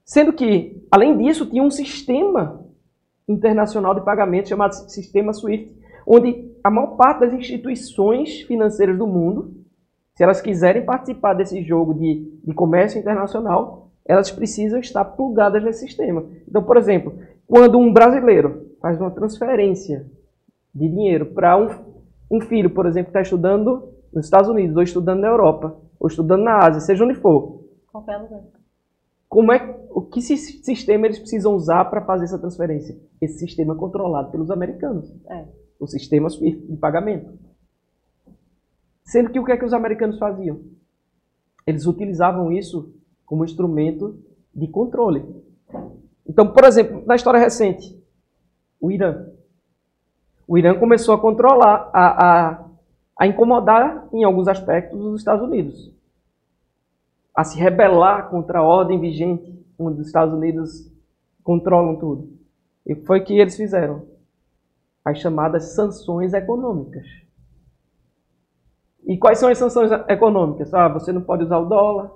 [0.06, 2.63] Sendo que, além disso, tinha um sistema
[3.28, 5.74] internacional de pagamento chamado Sistema SWIFT,
[6.06, 9.62] onde a maior parte das instituições financeiras do mundo,
[10.15, 15.86] se elas quiserem participar desse jogo de, de comércio internacional, elas precisam estar plugadas nesse
[15.86, 16.26] sistema.
[16.47, 20.06] Então, por exemplo, quando um brasileiro faz uma transferência
[20.73, 21.93] de dinheiro para um
[22.34, 26.43] um filho, por exemplo, está estudando nos Estados Unidos, ou estudando na Europa, ou estudando
[26.43, 27.63] na Ásia, seja onde for.
[27.91, 28.41] Qualquer lugar.
[29.30, 32.95] Como é, o que sistema eles precisam usar para fazer essa transferência?
[33.21, 35.12] Esse sistema é controlado pelos americanos.
[35.28, 35.45] É.
[35.80, 37.32] O sistema de pagamento.
[39.04, 40.62] Sendo que o que é que os americanos faziam?
[41.66, 42.94] Eles utilizavam isso
[43.26, 44.20] como instrumento
[44.54, 45.24] de controle.
[46.28, 48.02] Então, por exemplo, na história recente,
[48.80, 49.26] o Irã
[50.48, 52.66] o Irã começou a controlar, a, a,
[53.18, 55.92] a incomodar em alguns aspectos os Estados Unidos,
[57.36, 60.92] a se rebelar contra a ordem vigente, onde os Estados Unidos
[61.44, 62.38] controlam tudo.
[62.86, 64.06] E foi o que eles fizeram?
[65.04, 67.06] As chamadas sanções econômicas.
[69.06, 70.74] E quais são as sanções econômicas?
[70.74, 72.12] Ah, você não pode usar o dólar,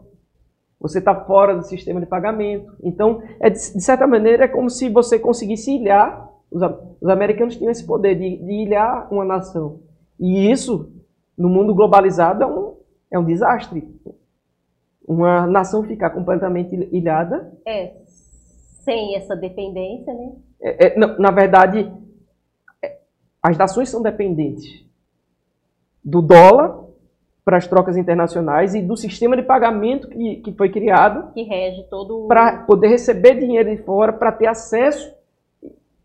[0.80, 2.72] você está fora do sistema de pagamento.
[2.82, 6.62] Então, é, de certa maneira, é como se você conseguisse ilhar os,
[7.02, 9.82] os americanos tinham esse poder de, de ilhar uma nação.
[10.20, 10.92] E isso,
[11.38, 12.76] no mundo globalizado, é um,
[13.12, 13.88] é um desastre.
[15.08, 17.54] Uma nação ficar completamente ilhada.
[17.66, 17.96] É,
[18.84, 20.32] sem essa dependência, né?
[20.60, 21.92] É, é, na, na, verdade,
[22.84, 22.98] é,
[23.42, 24.87] as nações são dependentes
[26.08, 26.86] do dólar
[27.44, 31.34] para as trocas internacionais e do sistema de pagamento que, que foi criado.
[31.34, 32.26] Que rege todo.
[32.28, 35.14] Para poder receber dinheiro de fora, para ter acesso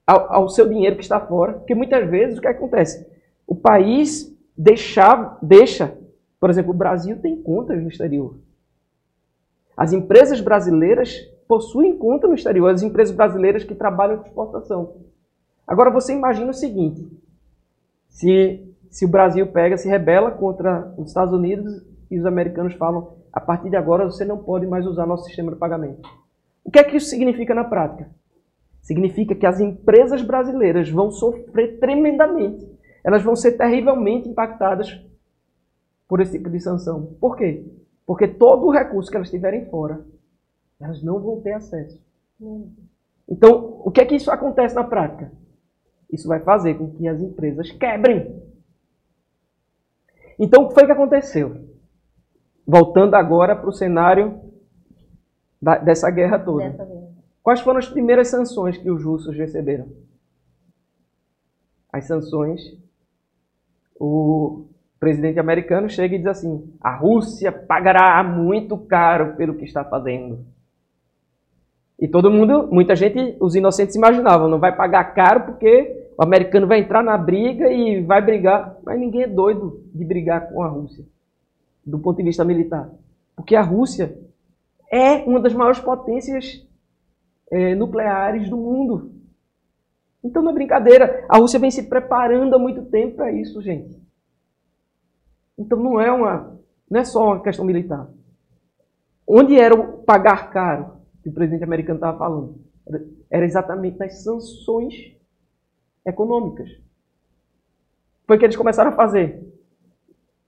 [0.05, 1.53] ao, ao, seu dinheiro que está fora.
[1.53, 3.07] Porque muitas vezes o que acontece?
[3.47, 5.97] O país deixa, deixa,
[6.41, 8.35] por exemplo, o Brasil tem contas no exterior.
[9.77, 14.97] As empresas brasileiras possuem conta no exterior, as empresas brasileiras que trabalham com exportação.
[15.65, 17.09] Agora você imagina o seguinte:
[18.09, 23.16] se, se o Brasil pega, se rebela contra os Estados Unidos e os americanos falam,
[23.33, 26.07] a partir de agora você não pode mais usar nosso sistema de pagamento.
[26.62, 28.11] O que é que isso significa na prática?
[28.83, 32.70] Significa que as empresas brasileiras vão sofrer tremendamente.
[33.02, 35.02] Elas vão ser terrivelmente impactadas
[36.07, 37.16] por esse tipo de sanção.
[37.18, 37.64] Por quê?
[38.07, 40.05] Porque todo o recurso que elas tiverem fora,
[40.78, 41.98] elas não vão ter acesso.
[43.26, 45.33] Então, o que é que isso acontece na prática?
[46.11, 48.52] Isso vai fazer com que as empresas quebrem.
[50.38, 51.68] Então, o que foi que aconteceu?
[52.66, 54.40] Voltando agora para o cenário
[55.61, 56.71] da, dessa guerra toda.
[56.71, 56.85] Dessa
[57.42, 59.88] Quais foram as primeiras sanções que os russos receberam?
[61.92, 62.61] As sanções.
[63.99, 64.66] O
[64.99, 70.45] presidente americano chega e diz assim: a Rússia pagará muito caro pelo que está fazendo.
[72.03, 76.67] E todo mundo, muita gente, os inocentes imaginavam, não vai pagar caro porque o americano
[76.67, 78.77] vai entrar na briga e vai brigar.
[78.83, 81.05] Mas ninguém é doido de brigar com a Rússia,
[81.87, 82.91] do ponto de vista militar.
[83.37, 84.19] Porque a Rússia
[84.91, 86.67] é uma das maiores potências
[87.49, 89.12] é, nucleares do mundo.
[90.25, 91.25] Então não é brincadeira.
[91.29, 93.97] A Rússia vem se preparando há muito tempo para isso, gente.
[95.57, 96.59] Então não é uma,
[96.91, 98.09] não é só uma questão militar.
[99.25, 102.61] Onde era o pagar caro que o presidente americano estava falando?
[103.30, 105.16] Era, exatamente nas sanções
[106.04, 106.68] econômicas.
[108.26, 109.40] Foi o que eles começaram a fazer.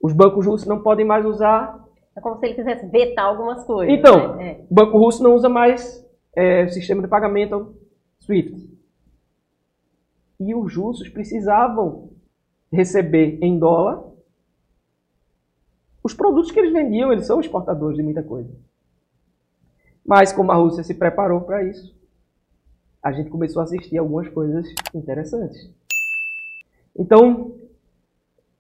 [0.03, 1.83] Os bancos russos não podem mais usar.
[2.17, 3.95] É como se ele quisesse vetar algumas coisas.
[3.97, 4.51] Então, né?
[4.51, 4.67] é.
[4.69, 7.75] o banco russo não usa mais é, sistema de pagamento
[8.21, 8.73] SWIFT.
[10.41, 12.11] E os russos precisavam
[12.71, 14.15] receber em dólar
[16.05, 18.55] os produtos que eles vendiam, eles são exportadores de muita coisa.
[20.05, 21.95] Mas como a Rússia se preparou para isso,
[23.03, 25.71] a gente começou a assistir algumas coisas interessantes.
[26.97, 27.55] Então,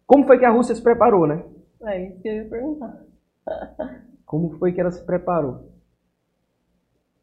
[0.07, 1.45] como foi que a Rússia se preparou, né?
[1.83, 3.05] É isso que eu ia perguntar.
[4.25, 5.71] Como foi que ela se preparou?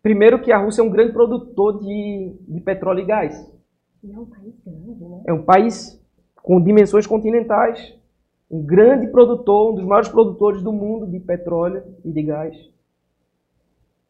[0.02, 3.52] Primeiro que a Rússia é um grande produtor de, de petróleo e gás.
[4.04, 5.24] E é um país grande, né?
[5.28, 6.00] É um país
[6.36, 7.96] com dimensões continentais,
[8.50, 12.71] um grande produtor, um dos maiores produtores do mundo de petróleo e de gás.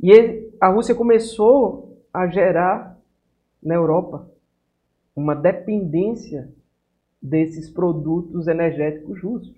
[0.02, 3.00] E ele, a Rússia começou a gerar
[3.62, 4.28] na Europa
[5.16, 6.50] uma dependência
[7.22, 9.56] desses produtos energéticos russos.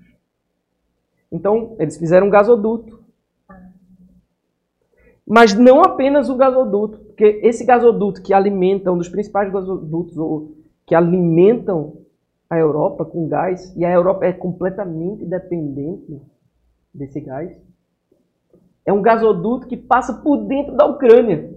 [1.31, 3.01] Então, eles fizeram um gasoduto.
[5.25, 10.13] Mas não apenas o gasoduto, porque esse gasoduto que alimenta, um dos principais gasodutos
[10.85, 11.97] que alimentam
[12.49, 16.21] a Europa com gás, e a Europa é completamente dependente
[16.93, 17.55] desse gás,
[18.85, 21.53] é um gasoduto que passa por dentro da Ucrânia.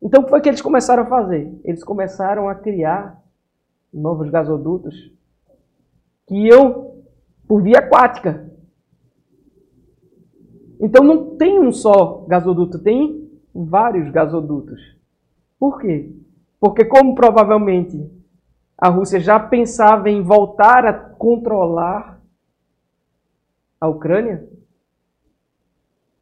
[0.00, 1.60] Então, o que foi que eles começaram a fazer?
[1.64, 3.22] Eles começaram a criar
[3.92, 5.12] novos gasodutos
[6.26, 7.02] que iam
[7.46, 8.50] por via aquática.
[10.80, 14.80] Então, não tem um só gasoduto, tem vários gasodutos.
[15.58, 16.10] Por quê?
[16.58, 18.10] Porque, como provavelmente
[18.76, 22.20] a Rússia já pensava em voltar a controlar
[23.80, 24.48] a Ucrânia,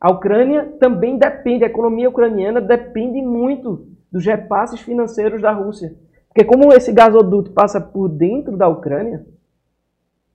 [0.00, 5.94] a Ucrânia também depende, a economia ucraniana depende muito dos repasses financeiros da Rússia.
[6.28, 9.26] Porque como esse gasoduto passa por dentro da Ucrânia,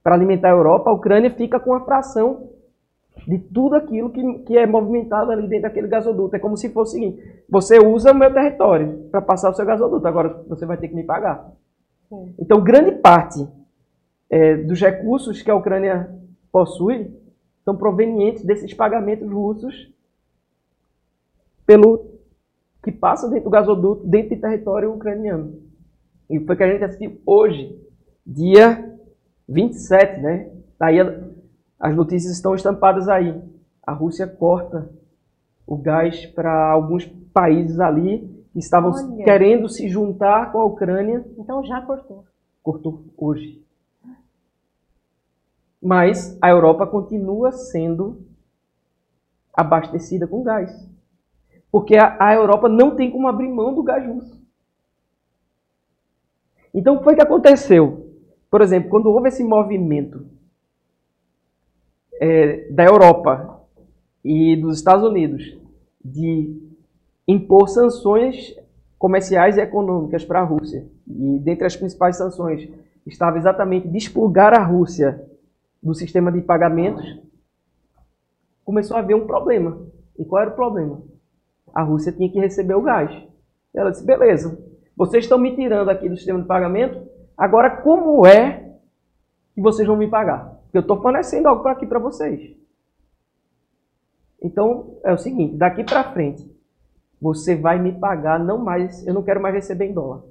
[0.03, 2.51] para alimentar a Europa, a Ucrânia fica com a fração
[3.27, 6.35] de tudo aquilo que, que é movimentado ali dentro daquele gasoduto.
[6.35, 9.65] É como se fosse o seguinte, você usa o meu território para passar o seu
[9.65, 11.51] gasoduto, agora você vai ter que me pagar.
[12.07, 12.35] Sim.
[12.37, 13.47] Então, grande parte
[14.29, 16.13] é, dos recursos que a Ucrânia
[16.51, 17.11] possui
[17.65, 19.91] são provenientes desses pagamentos russos
[21.65, 22.11] pelo
[22.83, 25.59] que passa dentro do gasoduto, dentro do território ucraniano.
[26.29, 27.75] E foi que a gente assistiu hoje,
[28.25, 28.95] dia
[29.49, 30.51] 27, né?
[30.79, 30.99] Daí
[31.79, 33.41] as notícias estão estampadas aí.
[33.81, 34.87] A Rússia corta
[35.65, 39.25] o gás para alguns países ali que estavam Olha.
[39.25, 41.25] querendo se juntar com a Ucrânia.
[41.37, 42.25] Então já cortou.
[42.61, 43.64] Cortou hoje.
[45.85, 48.25] Mas a Europa continua sendo
[49.53, 50.89] abastecida com gás.
[51.71, 54.43] Porque a, a Europa não tem como abrir mão do gás russo.
[56.73, 58.09] Então, o que foi que aconteceu?
[58.49, 60.25] Por exemplo, quando houve esse movimento
[62.19, 63.61] é, da Europa
[64.23, 65.55] e dos Estados Unidos
[66.03, 66.67] de
[67.27, 68.57] impor sanções
[68.97, 72.67] comerciais e econômicas para a Rússia, e dentre as principais sanções
[73.05, 75.23] estava exatamente desplugar a Rússia
[75.85, 77.05] do sistema de pagamentos,
[78.63, 79.85] começou a haver um problema.
[80.17, 81.03] E qual era o problema?
[81.71, 83.11] A Rússia tinha que receber o gás.
[83.71, 84.59] Ela disse: beleza,
[84.97, 88.77] vocês estão me tirando aqui do sistema de pagamento, agora como é
[89.53, 90.55] que vocês vão me pagar?
[90.63, 92.57] Porque eu estou fornecendo algo aqui para vocês.
[94.41, 96.51] Então é o seguinte: daqui para frente,
[97.21, 100.23] você vai me pagar não mais, eu não quero mais receber em dólar.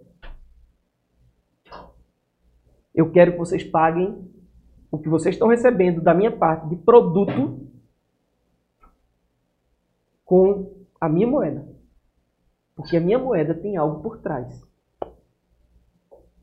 [2.93, 4.34] Eu quero que vocês paguem
[4.95, 7.61] o que vocês estão recebendo da minha parte de produto
[10.25, 11.67] com a minha moeda.
[12.77, 14.63] Porque a minha moeda tem algo por trás.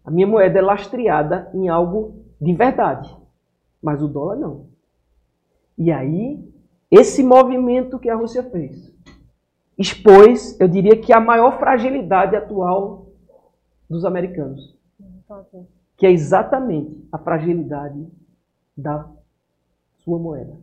[0.03, 3.15] A minha moeda é lastreada em algo de verdade.
[3.81, 4.67] Mas o dólar não.
[5.77, 6.37] E aí,
[6.89, 8.91] esse movimento que a Rússia fez
[9.77, 13.07] expôs, eu diria que a maior fragilidade atual
[13.89, 14.77] dos americanos.
[15.95, 18.05] Que é exatamente a fragilidade
[18.75, 19.09] da
[19.99, 20.57] sua moeda.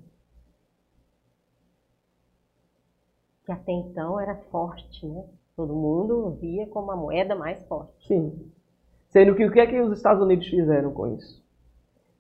[3.45, 5.25] Que até então era forte, né?
[5.57, 8.07] Todo mundo via como a moeda mais forte.
[8.07, 8.51] Sim.
[9.09, 11.43] Sendo que o que é que os Estados Unidos fizeram com isso?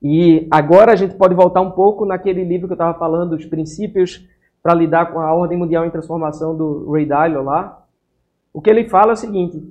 [0.02, 3.44] E agora a gente pode voltar um pouco naquele livro que eu estava falando, os
[3.44, 4.26] princípios
[4.62, 7.86] para lidar com a ordem mundial em transformação do Ray Dalio lá.
[8.52, 9.62] O que ele fala é o seguinte,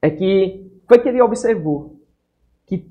[0.00, 1.96] é que foi que ele observou
[2.66, 2.86] que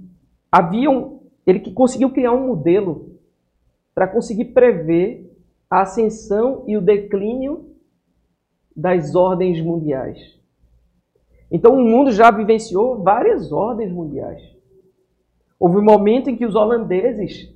[0.52, 1.13] haviam
[1.46, 3.18] ele que conseguiu criar um modelo
[3.94, 5.32] para conseguir prever
[5.70, 7.74] a ascensão e o declínio
[8.76, 10.40] das ordens mundiais.
[11.52, 14.42] Então o mundo já vivenciou várias ordens mundiais.
[15.60, 17.54] Houve um momento em que os holandeses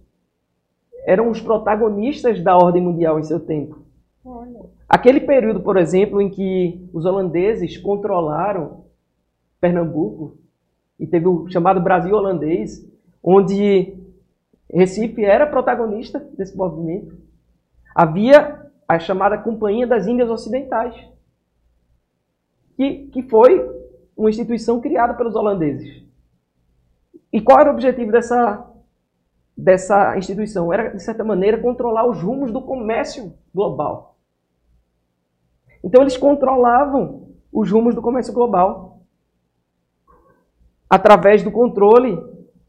[1.05, 3.81] eram os protagonistas da ordem mundial em seu tempo.
[4.87, 8.85] Aquele período, por exemplo, em que os holandeses controlaram
[9.59, 10.37] Pernambuco
[10.99, 12.85] e teve o chamado Brasil holandês,
[13.23, 13.97] onde
[14.71, 17.17] Recife era protagonista desse movimento.
[17.95, 20.95] Havia a chamada Companhia das Índias Ocidentais,
[22.75, 23.69] que, que foi
[24.15, 26.05] uma instituição criada pelos holandeses.
[27.31, 28.65] E qual era o objetivo dessa,
[29.55, 30.71] dessa instituição?
[30.71, 34.17] Era, de certa maneira, controlar os rumos do comércio global.
[35.83, 39.01] Então, eles controlavam os rumos do comércio global
[40.89, 42.17] através do controle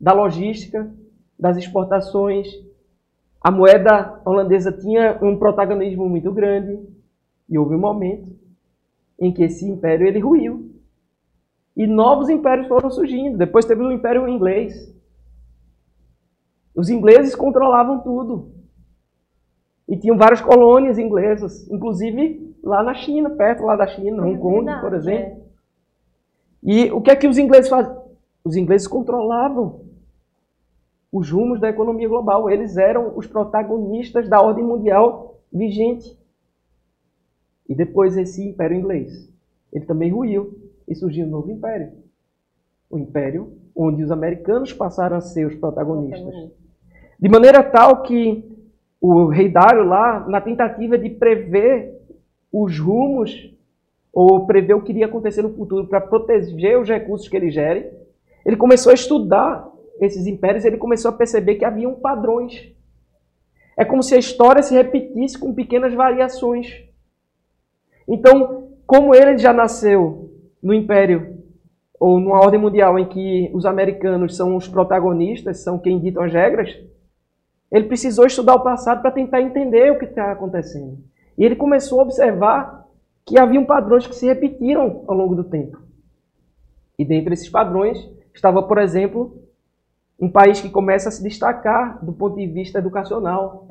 [0.01, 0.91] da logística,
[1.39, 2.49] das exportações.
[3.41, 6.79] A moeda holandesa tinha um protagonismo muito grande
[7.49, 8.37] e houve um momento
[9.21, 10.73] em que esse império ele ruiu.
[11.77, 13.39] E novos impérios foram surgindo.
[13.39, 14.93] Depois teve o Império Inglês.
[16.75, 18.53] Os ingleses controlavam tudo.
[19.89, 24.81] E tinham várias colônias inglesas, inclusive lá na China, perto lá da China, Hong Kong,
[24.81, 25.41] por exemplo.
[25.43, 25.49] É.
[26.63, 28.09] E o que é que os ingleses faziam?
[28.45, 29.88] Os ingleses controlavam
[31.13, 32.51] os rumos da economia global.
[32.51, 36.19] Eles eram os protagonistas da ordem mundial vigente.
[37.69, 39.31] E depois esse império inglês,
[39.73, 41.93] ele também ruiu e surgiu um novo império.
[42.91, 46.35] O império onde os americanos passaram a ser os protagonistas.
[47.21, 48.45] De maneira tal que
[49.01, 51.97] o rei Dário lá, na tentativa de prever
[52.53, 53.55] os rumos
[54.13, 57.89] ou prever o que iria acontecer no futuro para proteger os recursos que ele gere,
[58.45, 59.71] ele começou a estudar
[60.01, 62.73] esses impérios, ele começou a perceber que haviam padrões.
[63.77, 66.85] É como se a história se repetisse com pequenas variações.
[68.07, 70.33] Então, como ele já nasceu
[70.63, 71.39] no Império
[72.01, 76.33] ou numa ordem mundial em que os americanos são os protagonistas, são quem ditam as
[76.33, 76.77] regras,
[77.71, 80.99] ele precisou estudar o passado para tentar entender o que está acontecendo.
[81.37, 82.87] E ele começou a observar
[83.27, 85.79] que haviam padrões que se repetiram ao longo do tempo.
[86.99, 87.99] E dentre esses padrões
[88.35, 89.48] estava, por exemplo,
[90.19, 93.69] um país que começa a se destacar do ponto de vista educacional.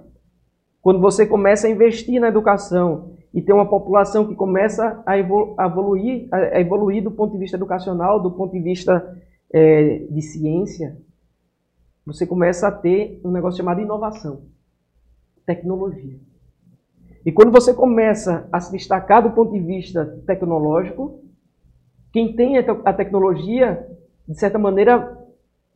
[0.81, 6.27] Quando você começa a investir na educação e tem uma população que começa a evoluir,
[6.31, 9.17] a evoluir do ponto de vista educacional, do ponto de vista
[9.51, 10.97] é, de ciência,
[12.05, 14.43] você começa a ter um negócio chamado inovação,
[15.45, 16.17] tecnologia.
[17.25, 21.19] E quando você começa a se destacar do ponto de vista tecnológico,
[22.13, 23.85] quem tem a tecnologia,
[24.25, 25.26] de certa maneira,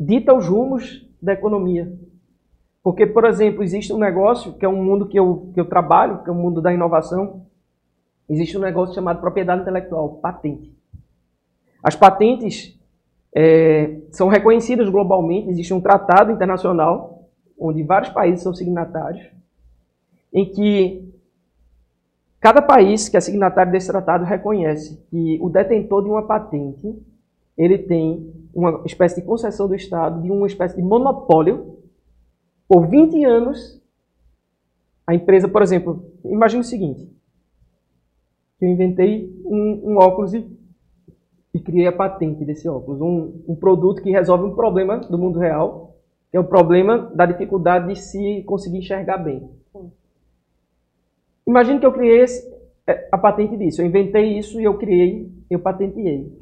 [0.02, 1.96] dita os rumos da economia.
[2.84, 6.24] Porque, por exemplo, existe um negócio, que é um mundo que eu, que eu trabalho,
[6.24, 7.46] que é o um mundo da inovação,
[8.28, 10.76] existe um negócio chamado propriedade intelectual, patente.
[11.84, 12.80] As patentes
[13.36, 17.30] é, são reconhecidas globalmente, existe um tratado internacional,
[17.60, 19.24] onde vários países são signatários,
[20.34, 21.14] em que
[22.40, 26.98] cada país que é signatário desse tratado reconhece que o detentor de uma patente,
[27.56, 31.78] ele tem uma espécie de concessão do Estado, de uma espécie de monopólio,
[32.68, 33.82] por 20 anos,
[35.06, 37.10] a empresa, por exemplo, imagine o seguinte,
[38.62, 40.48] eu inventei um, um óculos e,
[41.54, 43.02] e, criei a patente desse óculos.
[43.02, 45.96] Um, um produto que resolve um problema do mundo real,
[46.30, 49.50] que é o problema da dificuldade de se conseguir enxergar bem.
[51.46, 52.48] Imagine que eu criei esse,
[52.88, 53.82] é, a patente disso.
[53.82, 56.40] Eu inventei isso e eu criei, eu patenteei.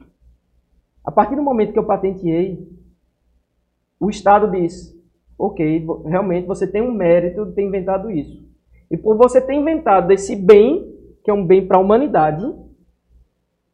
[1.04, 2.68] A partir do momento que eu patenteei,
[4.00, 4.96] o Estado diz:
[5.38, 8.48] ok, realmente você tem um mérito de ter inventado isso.
[8.92, 10.94] E por você ter inventado esse bem,
[11.24, 12.46] que é um bem para a humanidade,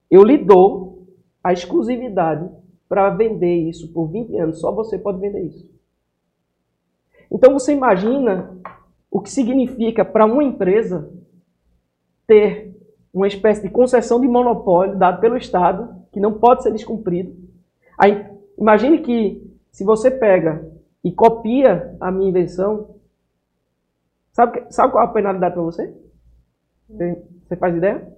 [0.09, 1.07] eu lhe dou
[1.43, 2.49] a exclusividade
[2.87, 4.59] para vender isso por 20 anos.
[4.59, 5.73] Só você pode vender isso.
[7.31, 8.57] Então você imagina
[9.09, 11.11] o que significa para uma empresa
[12.27, 12.75] ter
[13.13, 17.35] uma espécie de concessão de monopólio dado pelo Estado, que não pode ser descumprido.
[17.97, 18.25] Aí,
[18.57, 20.65] imagine que se você pega
[21.03, 22.95] e copia a minha invenção,
[24.31, 25.93] sabe, sabe qual é a penalidade para você?
[26.87, 28.17] Você faz ideia?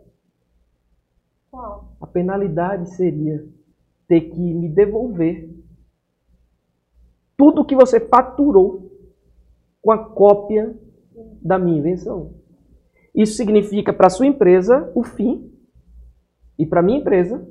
[1.50, 1.96] Qual?
[2.00, 3.44] A penalidade seria
[4.08, 5.50] ter que me devolver
[7.36, 8.92] tudo que você faturou
[9.82, 10.78] com a cópia
[11.42, 12.36] da minha invenção.
[13.16, 15.52] Isso significa para a sua empresa o fim,
[16.60, 17.44] e para minha empresa,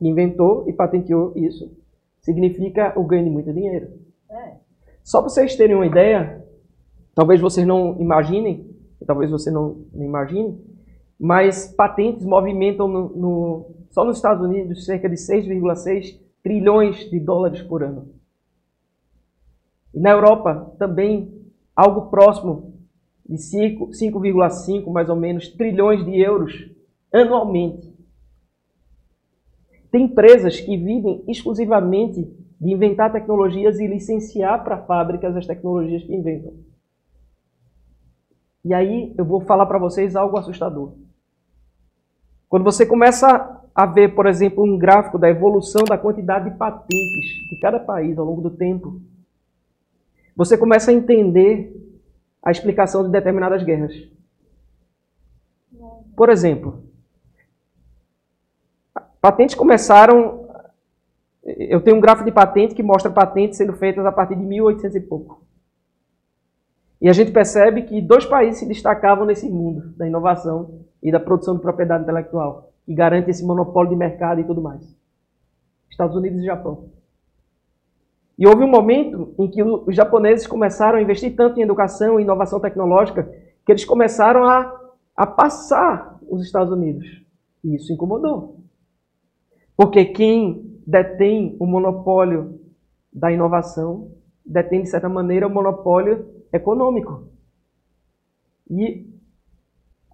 [0.00, 1.70] que inventou e patenteou isso,
[2.22, 3.88] significa o ganho de muito dinheiro.
[4.30, 4.54] É.
[5.04, 6.42] Só para vocês terem uma ideia,
[7.14, 8.74] talvez vocês não imaginem,
[9.06, 10.58] talvez você não, não imagine,
[11.18, 17.60] mas patentes movimentam no, no, só nos Estados Unidos cerca de 6,6 trilhões de dólares
[17.60, 18.08] por ano.
[19.92, 21.30] E na Europa também
[21.76, 22.72] algo próximo
[23.28, 26.70] de 5,5 mais ou menos trilhões de euros
[27.12, 27.99] anualmente.
[29.90, 32.22] Tem empresas que vivem exclusivamente
[32.60, 36.52] de inventar tecnologias e licenciar para fábricas as tecnologias que inventam.
[38.64, 40.92] E aí eu vou falar para vocês algo assustador.
[42.48, 47.48] Quando você começa a ver, por exemplo, um gráfico da evolução da quantidade de patentes
[47.48, 49.00] de cada país ao longo do tempo,
[50.36, 51.74] você começa a entender
[52.42, 53.94] a explicação de determinadas guerras.
[56.16, 56.82] Por exemplo,
[59.20, 60.48] patentes começaram.
[61.44, 64.96] Eu tenho um gráfico de patente que mostra patentes sendo feitas a partir de 1800
[64.96, 65.42] e pouco.
[67.00, 71.18] E a gente percebe que dois países se destacavam nesse mundo da inovação e da
[71.18, 74.82] produção de propriedade intelectual, que garante esse monopólio de mercado e tudo mais.
[75.90, 76.90] Estados Unidos e Japão.
[78.38, 82.22] E houve um momento em que os japoneses começaram a investir tanto em educação e
[82.22, 83.30] inovação tecnológica
[83.64, 84.78] que eles começaram a,
[85.16, 87.06] a passar os Estados Unidos.
[87.62, 88.59] E isso incomodou.
[89.80, 92.60] Porque quem detém o monopólio
[93.10, 94.14] da inovação
[94.44, 97.26] detém, de certa maneira, o monopólio econômico.
[98.70, 99.08] E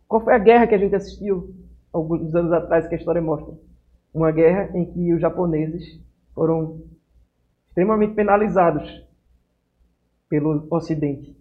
[0.06, 1.52] qual foi a guerra que a gente assistiu
[1.92, 3.58] alguns anos atrás que a história mostra?
[4.14, 6.00] Uma guerra em que os japoneses
[6.32, 6.82] foram
[7.66, 9.04] extremamente penalizados
[10.28, 11.36] pelo Ocidente.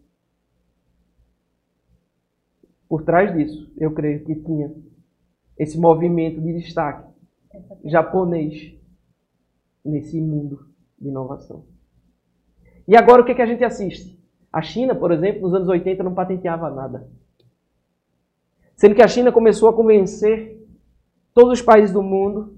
[2.89, 4.73] Por trás disso, eu creio que tinha
[5.59, 7.14] esse movimento de destaque
[7.84, 8.74] japonês
[9.84, 10.68] nesse mundo
[10.99, 11.66] de inovação.
[12.88, 14.20] E agora o que, que a gente assiste?
[14.51, 17.10] A China, por exemplo, nos anos 80 não patenteava nada.
[18.76, 20.66] Sendo que a China começou a convencer
[21.34, 22.58] todos os países do mundo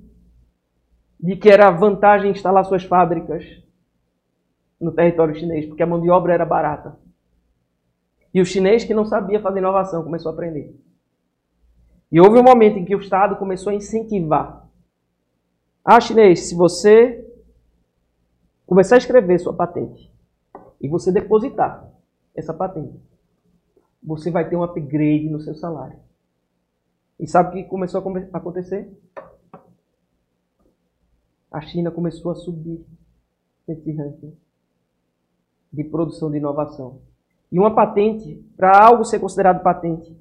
[1.20, 3.44] de que era vantagem instalar suas fábricas
[4.80, 6.98] no território chinês, porque a mão de obra era barata.
[8.34, 10.80] E o chinês que não sabia fazer inovação começou a aprender.
[12.12, 14.57] E houve um momento em que o Estado começou a incentivar.
[15.90, 17.26] Ah, chinês, se você
[18.66, 20.14] começar a escrever sua patente
[20.82, 21.90] e você depositar
[22.36, 23.02] essa patente,
[24.04, 25.98] você vai ter um upgrade no seu salário.
[27.18, 28.92] E sabe o que começou a acontecer?
[31.50, 32.86] A China começou a subir
[33.66, 34.36] nesse ranking
[35.72, 37.00] de produção de inovação.
[37.50, 40.14] E uma patente, para algo ser considerado patente,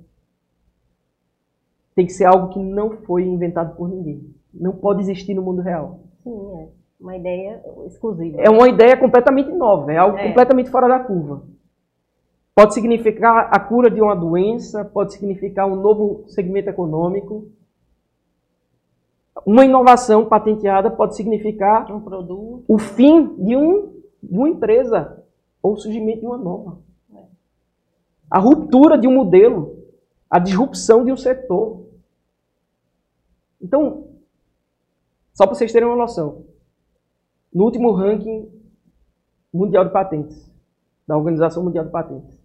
[1.92, 4.35] tem que ser algo que não foi inventado por ninguém.
[4.58, 6.00] Não pode existir no mundo real.
[6.22, 6.68] Sim, é.
[6.98, 8.40] Uma ideia exclusiva.
[8.40, 10.28] É uma ideia completamente nova, é algo é.
[10.28, 11.42] completamente fora da curva.
[12.54, 17.48] Pode significar a cura de uma doença, pode significar um novo segmento econômico.
[19.44, 22.64] Uma inovação patenteada pode significar um produto.
[22.66, 23.92] o fim de, um,
[24.22, 25.22] de uma empresa
[25.62, 26.78] ou o surgimento de uma nova.
[27.14, 27.24] É.
[28.30, 29.84] A ruptura de um modelo,
[30.30, 31.84] a disrupção de um setor.
[33.60, 34.15] Então,
[35.36, 36.46] só para vocês terem uma noção,
[37.52, 38.50] no último ranking
[39.52, 40.50] mundial de patentes,
[41.06, 42.40] da Organização Mundial de Patentes,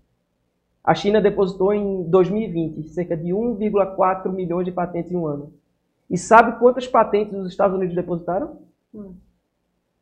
[0.84, 5.54] a China depositou em 2020 cerca de 1,4 milhões de patentes em um ano.
[6.10, 8.60] E sabe quantas patentes os Estados Unidos depositaram?
[8.94, 9.16] Hum.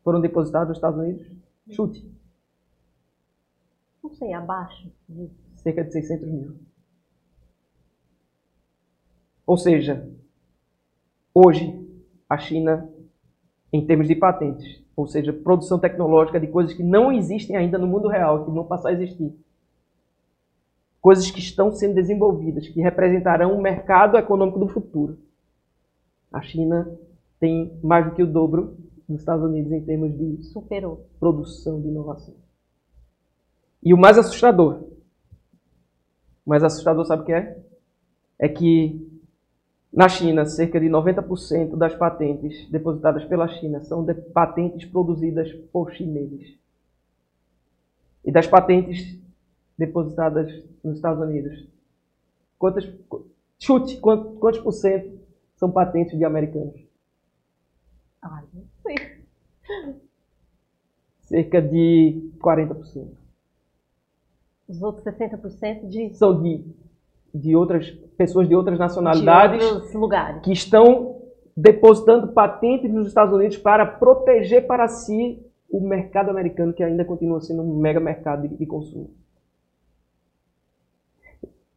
[0.03, 1.27] Foram depositadas nos Estados Unidos?
[1.69, 2.11] Chute.
[4.01, 5.29] Não sei, abaixo de...
[5.57, 6.55] Cerca de 600 mil.
[9.45, 10.09] Ou seja,
[11.35, 11.78] hoje
[12.29, 12.87] a China,
[13.73, 17.87] em termos de patentes, ou seja, produção tecnológica de coisas que não existem ainda no
[17.87, 19.33] mundo real, que vão passar a existir,
[21.01, 25.17] coisas que estão sendo desenvolvidas, que representarão o mercado econômico do futuro.
[26.31, 26.87] A China
[27.39, 28.77] tem mais do que o dobro
[29.07, 31.07] dos Estados Unidos em termos de Superou.
[31.19, 32.35] produção de inovação.
[33.81, 34.83] E o mais assustador,
[36.45, 37.57] o mais assustador sabe o que é?
[38.37, 39.08] É que
[39.91, 45.91] na China, cerca de 90% das patentes depositadas pela China são de patentes produzidas por
[45.91, 46.57] chineses.
[48.23, 49.19] E das patentes
[49.77, 51.67] depositadas nos Estados Unidos,
[52.59, 52.87] quantas,
[53.57, 55.19] chute, quantos, quantos por cento
[55.55, 56.79] são patentes de americanos?
[58.21, 59.23] Ah, não sei.
[61.21, 63.07] Cerca de 40%.
[64.67, 66.13] Os outros 60% de...
[66.13, 66.63] São de,
[67.33, 69.87] de outras pessoas de outras nacionalidades de
[70.41, 71.21] que estão
[71.55, 77.41] depositando patentes nos Estados Unidos para proteger para si o mercado americano, que ainda continua
[77.41, 79.11] sendo um mega mercado de, de consumo.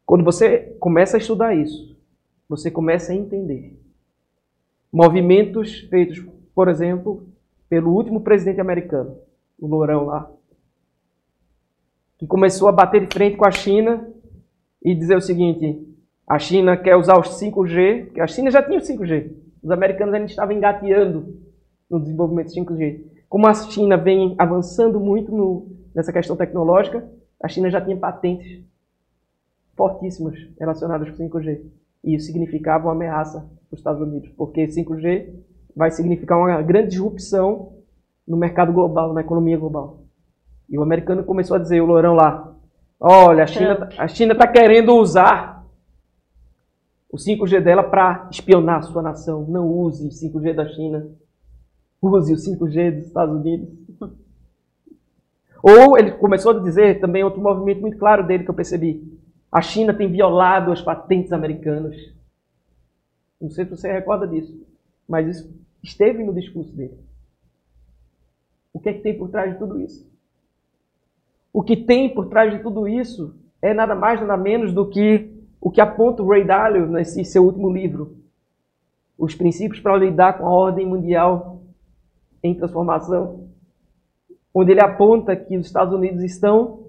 [0.07, 1.97] Quando você começa a estudar isso,
[2.49, 3.79] você começa a entender
[4.93, 6.23] movimentos feitos,
[6.55, 7.27] por exemplo,
[7.69, 9.17] pelo último presidente americano,
[9.59, 10.31] o Lourão lá,
[12.19, 14.07] que começou a bater de frente com a China
[14.85, 15.87] e dizer o seguinte:
[16.29, 20.15] a China quer usar os 5G, porque a China já tinha o 5G, os americanos
[20.15, 21.41] ainda estavam engateando
[21.89, 23.05] no desenvolvimento do 5G.
[23.29, 27.07] como a China vem avançando muito no, nessa questão tecnológica,
[27.43, 28.63] a China já tinha patentes
[29.77, 31.61] fortíssimas relacionadas com 5G.
[32.05, 35.35] E isso significava uma ameaça para os Estados Unidos, porque 5G
[35.75, 37.73] vai significar uma grande disrupção
[38.27, 40.03] no mercado global, na economia global.
[40.69, 42.52] E o americano começou a dizer, o Lourão lá,
[43.03, 45.67] olha, a China, tá, a China está querendo usar
[47.11, 49.45] o 5G dela para espionar a sua nação.
[49.47, 51.11] Não use o 5G da China.
[52.01, 53.69] Use o 5G dos Estados Unidos.
[55.63, 59.21] Ou ele começou a dizer também outro movimento muito claro dele que eu percebi.
[59.51, 61.97] A China tem violado as patentes americanas.
[63.41, 64.65] Não sei se você recorda disso,
[65.07, 66.99] mas isso esteve no discurso dele.
[68.73, 70.11] O que é que tem por trás de tudo isso?
[71.53, 75.31] O que tem por trás de tudo isso é nada mais, nada menos do que
[75.61, 78.17] o que aponta o Ray Dalio nesse seu último livro.
[79.19, 81.63] Os princípios para lidar com a ordem mundial
[82.43, 83.49] em transformação.
[84.53, 86.87] Onde ele aponta que os Estados Unidos estão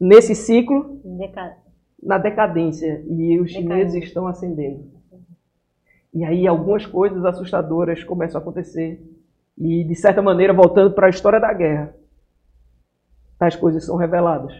[0.00, 1.00] nesse ciclo
[2.02, 4.94] na decadência e os chineses estão ascendendo.
[6.12, 9.02] E aí algumas coisas assustadoras começam a acontecer.
[9.58, 11.94] E, de certa maneira, voltando para a história da guerra,
[13.38, 14.52] tais coisas são reveladas.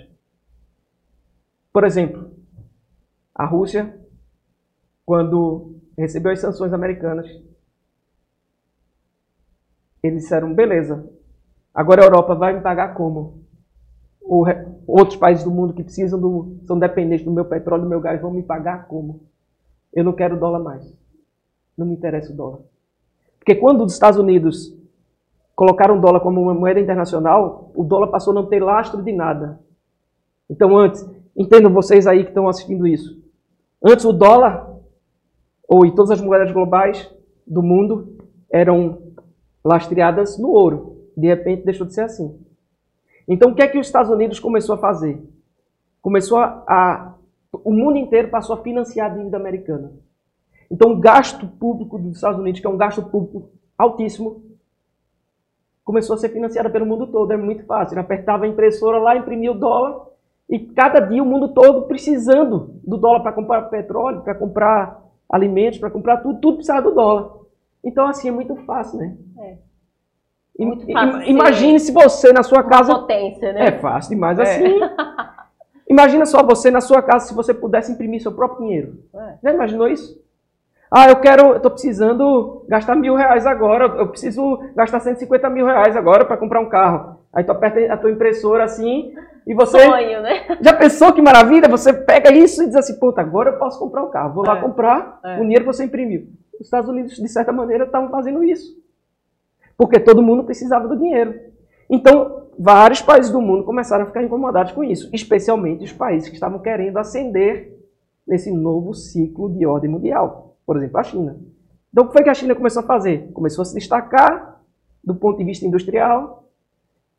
[1.72, 2.31] Por exemplo,
[3.35, 3.99] a Rússia,
[5.05, 7.27] quando recebeu as sanções americanas,
[10.03, 11.09] eles disseram: beleza,
[11.75, 13.43] agora a Europa vai me pagar como?
[14.20, 14.47] Ou
[14.87, 18.20] outros países do mundo que precisam do, são dependentes do meu petróleo, do meu gás,
[18.20, 19.27] vão me pagar como?
[19.93, 20.97] Eu não quero dólar mais.
[21.77, 22.61] Não me interessa o dólar.
[23.39, 24.75] Porque quando os Estados Unidos
[25.55, 29.12] colocaram o dólar como uma moeda internacional, o dólar passou a não ter lastro de
[29.12, 29.61] nada.
[30.48, 33.22] Então, antes, entendam vocês aí que estão assistindo isso.
[33.82, 34.68] Antes, o dólar,
[35.68, 37.11] ou e todas as moedas globais
[37.46, 38.16] do mundo,
[38.50, 39.12] eram
[39.64, 41.09] lastreadas no ouro.
[41.16, 42.38] De repente, deixou de ser assim.
[43.26, 45.22] Então, o que é que os Estados Unidos começou a fazer?
[46.02, 47.14] Começou a
[47.62, 49.92] o mundo inteiro passou a financiar a dívida americana.
[50.70, 54.42] Então, o gasto público dos Estados Unidos, que é um gasto público altíssimo,
[55.85, 57.32] começou a ser financiado pelo mundo todo.
[57.32, 57.95] É muito fácil.
[57.95, 60.07] Ele apertava a impressora lá, imprimia o dólar,
[60.49, 65.78] e cada dia o mundo todo precisando do dólar para comprar petróleo, para comprar alimentos,
[65.78, 67.32] para comprar tudo, tudo precisava do dólar.
[67.82, 69.16] Então, assim, é muito fácil, né?
[69.39, 69.59] É.
[70.59, 72.95] Muito fácil Imagine se você na sua casa.
[72.95, 73.66] potência, né?
[73.66, 74.43] É fácil demais é.
[74.43, 74.80] assim.
[75.89, 78.99] Imagina só você na sua casa se você pudesse imprimir seu próprio dinheiro.
[79.14, 79.39] É.
[79.43, 80.24] Já imaginou isso?
[80.95, 85.97] Ah, eu quero, estou precisando gastar mil reais agora, eu preciso gastar 150 mil reais
[85.97, 87.18] agora para comprar um carro.
[87.32, 89.12] Aí tu aperta a tua impressora assim
[89.47, 89.78] e você.
[89.80, 90.59] Sonho, né?
[90.61, 91.68] Já pensou que maravilha?
[91.68, 94.34] Você pega isso e diz assim, puta, agora eu posso comprar um carro.
[94.34, 94.49] Vou é.
[94.49, 95.38] lá comprar é.
[95.38, 96.28] o dinheiro que você imprimiu.
[96.61, 98.84] Os Estados Unidos, de certa maneira, estavam fazendo isso
[99.76, 101.34] porque todo mundo precisava do dinheiro.
[101.90, 106.34] Então, vários países do mundo começaram a ficar incomodados com isso, especialmente os países que
[106.34, 107.76] estavam querendo ascender
[108.26, 110.53] nesse novo ciclo de ordem mundial.
[110.67, 111.37] Por exemplo, a China.
[111.93, 113.31] Então, o que foi que a China começou a fazer?
[113.33, 114.61] Começou a se destacar
[115.05, 116.49] do ponto de vista industrial.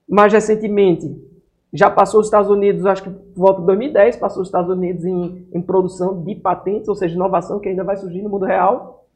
[0.08, 1.16] Mais recentemente,
[1.72, 5.06] já passou os Estados Unidos, acho que por volta de 2010, passou os Estados Unidos
[5.06, 9.08] em, em produção de patentes, ou seja, inovação que ainda vai surgir no mundo real.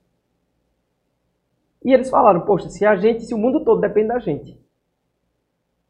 [1.84, 4.58] E eles falaram, poxa, se a gente, se o mundo todo depende da gente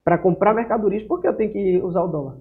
[0.03, 2.37] para comprar mercadorias, por que eu tenho que usar o dólar?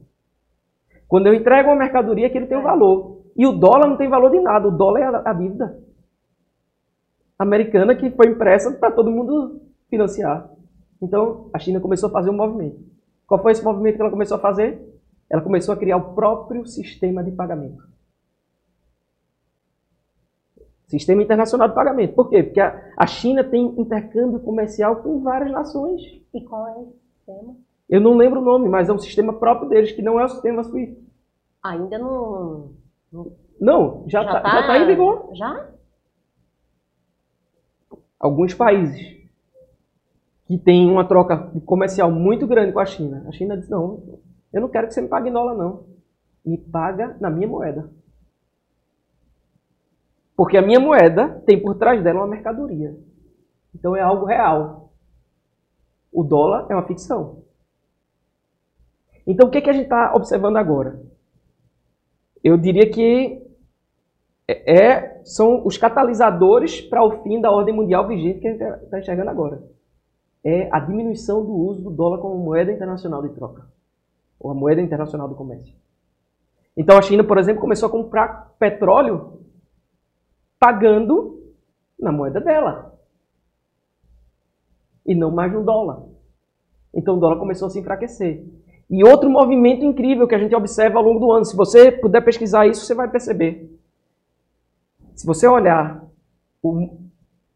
[1.06, 3.18] Quando eu entrego uma mercadoria, que ele tem um valor.
[3.36, 5.87] E o dólar não tem valor de nada, o dólar é a, a dívida
[7.38, 10.50] americana que foi impressa para todo mundo financiar.
[11.00, 12.80] Então, a China começou a fazer um movimento.
[13.26, 14.82] Qual foi esse movimento que ela começou a fazer?
[15.30, 17.86] Ela começou a criar o próprio sistema de pagamento.
[20.86, 22.14] Sistema Internacional de Pagamento.
[22.14, 22.42] Por quê?
[22.42, 26.00] Porque a, China tem intercâmbio comercial com várias nações.
[26.32, 27.54] E qual é o sistema?
[27.88, 30.28] Eu não lembro o nome, mas é um sistema próprio deles, que não é o
[30.28, 30.98] sistema SWIFT.
[31.62, 32.70] Ainda não...
[33.60, 35.30] Não, já está tá, tá em vigor.
[35.34, 35.68] Já?
[38.18, 39.16] Alguns países
[40.46, 43.24] que têm uma troca comercial muito grande com a China.
[43.28, 44.20] A China diz, não,
[44.52, 45.84] eu não quero que você me pague em dólar, não.
[46.44, 47.90] Me paga na minha moeda.
[50.34, 52.96] Porque a minha moeda tem por trás dela uma mercadoria.
[53.74, 54.92] Então é algo real.
[56.12, 57.42] O dólar é uma ficção.
[59.26, 61.02] Então o que, é que a gente está observando agora?
[62.42, 63.47] Eu diria que
[64.48, 68.84] é, é, são os catalisadores para o fim da ordem mundial vigente que a gente
[68.84, 69.62] está enxergando agora.
[70.42, 73.66] É a diminuição do uso do dólar como moeda internacional de troca.
[74.40, 75.76] Ou a moeda internacional do comércio.
[76.74, 79.42] Então a China, por exemplo, começou a comprar petróleo
[80.58, 81.52] pagando
[82.00, 82.98] na moeda dela.
[85.04, 86.04] E não mais no dólar.
[86.94, 88.46] Então o dólar começou a se enfraquecer.
[88.88, 92.22] E outro movimento incrível que a gente observa ao longo do ano, se você puder
[92.22, 93.78] pesquisar isso, você vai perceber.
[95.18, 96.04] Se você olhar
[96.62, 96.90] o,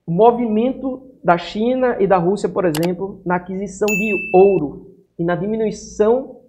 [0.05, 5.37] o movimento da China e da Rússia, por exemplo, na aquisição de ouro e na
[5.37, 6.41] diminuição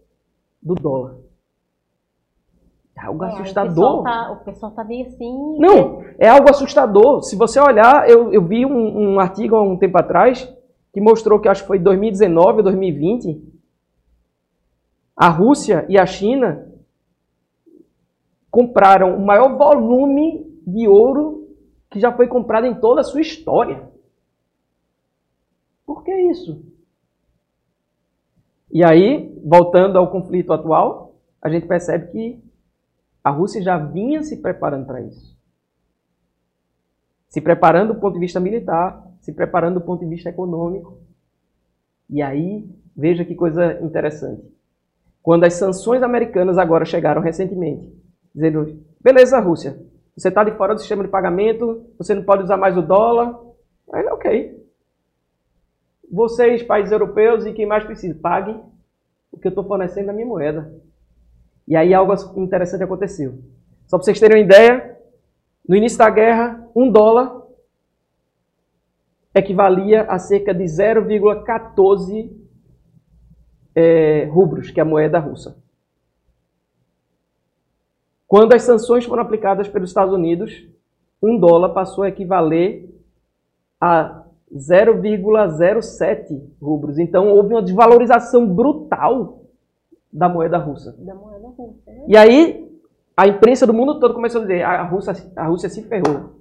[0.59, 1.17] do dólar.
[2.97, 3.99] É algo é, assustador.
[3.99, 5.59] O pessoal, tá, o pessoal tá meio assim.
[5.59, 7.21] Não, é algo assustador.
[7.21, 10.51] Se você olhar, eu, eu vi um, um artigo há um tempo atrás
[10.91, 13.39] que mostrou que acho que foi 2019 ou 2020,
[15.15, 16.67] a Rússia e a China
[18.49, 21.47] compraram o maior volume de ouro
[21.89, 23.87] que já foi comprado em toda a sua história.
[25.85, 26.65] Por que isso?
[28.71, 32.43] E aí, voltando ao conflito atual, a gente percebe que
[33.23, 35.37] a Rússia já vinha se preparando para isso.
[37.29, 40.97] Se preparando do ponto de vista militar, se preparando do ponto de vista econômico.
[42.09, 44.43] E aí, veja que coisa interessante.
[45.21, 47.95] Quando as sanções americanas agora chegaram recentemente,
[48.33, 49.79] dizendo: beleza, Rússia,
[50.15, 53.39] você está de fora do sistema de pagamento, você não pode usar mais o dólar.
[53.91, 54.63] Aí, ok.
[56.11, 58.61] Vocês, países europeus e quem mais precisa, paguem
[59.31, 60.71] o que eu estou fornecendo na minha moeda.
[61.67, 63.39] E aí algo interessante aconteceu.
[63.87, 64.97] Só para vocês terem uma ideia,
[65.67, 67.41] no início da guerra, um dólar
[69.33, 72.31] equivalia a cerca de 0,14
[73.75, 75.62] é, rubros, que é a moeda russa.
[78.33, 80.67] Quando as sanções foram aplicadas pelos Estados Unidos,
[81.21, 82.89] um dólar passou a equivaler
[83.79, 86.97] a 0,07 rubros.
[86.97, 89.43] Então houve uma desvalorização brutal
[90.11, 90.95] da moeda russa.
[90.97, 91.91] Da moeda russa.
[91.91, 92.05] Né?
[92.07, 92.75] E aí
[93.15, 96.39] a imprensa do mundo todo começou a dizer a Rússia, a Rússia se ferrou.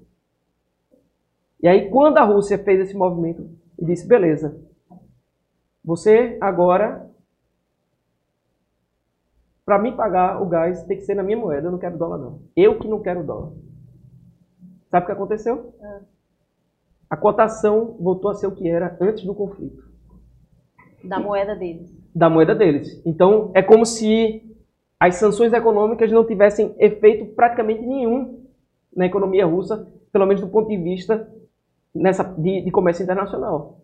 [1.62, 4.58] E aí quando a Rússia fez esse movimento e disse, beleza,
[5.84, 7.06] você agora,
[9.64, 12.18] para me pagar o gás, tem que ser na minha moeda, eu não quero dólar
[12.18, 12.40] não.
[12.56, 13.52] Eu que não quero dólar.
[14.90, 15.74] Sabe o que aconteceu?
[15.80, 16.00] É.
[17.08, 19.82] A cotação voltou a ser o que era antes do conflito.
[21.04, 23.00] Da moeda deles da moeda deles.
[23.04, 24.42] Então, é como se
[25.00, 28.44] as sanções econômicas não tivessem efeito praticamente nenhum
[28.94, 31.28] na economia russa, pelo menos do ponto de vista
[31.94, 33.80] nessa, de, de comércio internacional.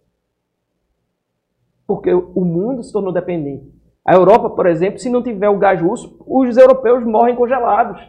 [1.86, 3.72] Porque o mundo se tornou dependente.
[4.08, 8.00] A Europa, por exemplo, se não tiver o gás russo, os europeus morrem congelados.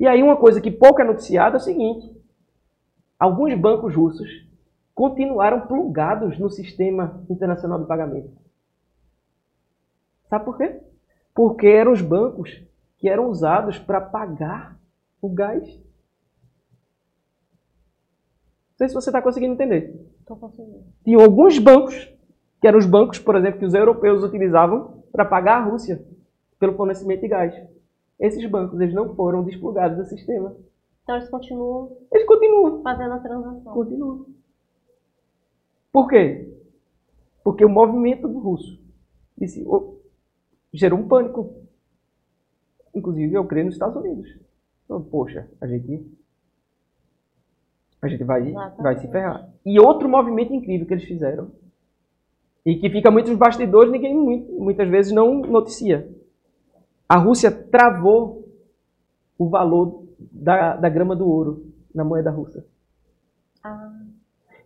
[0.00, 2.20] E aí uma coisa que pouco é noticiada é o seguinte:
[3.16, 4.28] alguns bancos russos
[4.92, 8.36] continuaram plugados no sistema internacional de pagamento.
[10.28, 10.80] Sabe por quê?
[11.32, 12.60] Porque eram os bancos
[12.98, 14.76] que eram usados para pagar
[15.22, 15.64] o gás.
[18.72, 19.94] Não sei se você está conseguindo entender.
[20.18, 20.82] Estou conseguindo.
[21.04, 22.12] Tinham alguns bancos,
[22.66, 26.04] que eram os bancos, por exemplo, que os europeus utilizavam para pagar a Rússia
[26.58, 27.54] pelo fornecimento de gás.
[28.18, 30.56] Esses bancos, eles não foram desplugados do sistema.
[31.04, 31.96] Então eles continuam.
[32.10, 32.82] Eles continuam.
[32.82, 33.72] Fazendo a transação.
[33.72, 34.26] Continuam.
[35.92, 36.58] Por quê?
[37.44, 38.82] Porque o movimento russo
[39.38, 39.64] disse:
[40.72, 41.54] gerou um pânico.
[42.92, 44.28] Inclusive, eu creio nos Estados Unidos.
[44.86, 46.04] Então, poxa, a gente,
[48.02, 49.48] a gente vai, vai se ferrar.
[49.64, 51.52] E outro movimento incrível que eles fizeram,
[52.66, 56.10] e que fica muito nos bastidores, ninguém muitas vezes não noticia.
[57.08, 58.44] A Rússia travou
[59.38, 61.64] o valor da, da grama do ouro
[61.94, 62.66] na moeda russa.
[63.62, 63.92] Ah.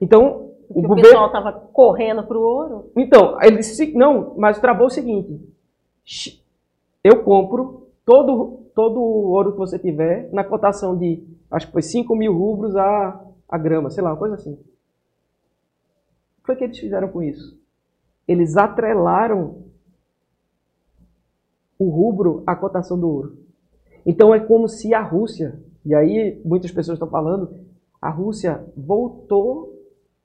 [0.01, 1.03] Então, o, o governo...
[1.03, 2.91] pessoal estava correndo para o ouro?
[2.97, 5.39] Então, ele disse, não, mas travou o seguinte,
[7.05, 11.83] eu compro todo, todo o ouro que você tiver na cotação de, acho que foi
[11.83, 14.55] 5 mil rublos a, a grama, sei lá, uma coisa assim.
[14.55, 14.57] O
[16.41, 17.60] que foi que eles fizeram com isso?
[18.31, 19.57] Eles atrelaram
[21.77, 23.39] o rubro à cotação do ouro.
[24.07, 27.53] Então é como se a Rússia, e aí muitas pessoas estão falando,
[28.01, 29.77] a Rússia voltou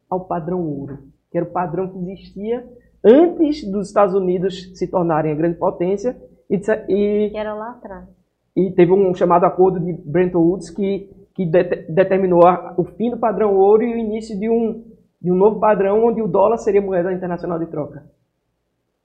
[0.08, 1.00] ao padrão ouro,
[1.32, 2.64] que era o padrão que existia
[3.04, 6.16] antes dos Estados Unidos se tornarem a grande potência.
[6.48, 8.08] E, e que era lá atrás.
[8.56, 13.10] E teve um chamado acordo de Bretton Woods que, que de, determinou a, o fim
[13.10, 14.95] do padrão ouro e o início de um,
[15.26, 18.06] de um novo padrão onde o dólar seria moeda internacional de troca.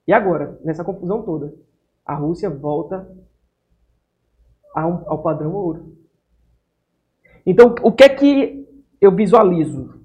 [0.07, 1.51] E agora, nessa confusão toda,
[2.05, 3.09] a Rússia volta
[4.75, 5.97] ao, ao padrão ouro.
[7.43, 9.99] Então, o que é que eu visualizo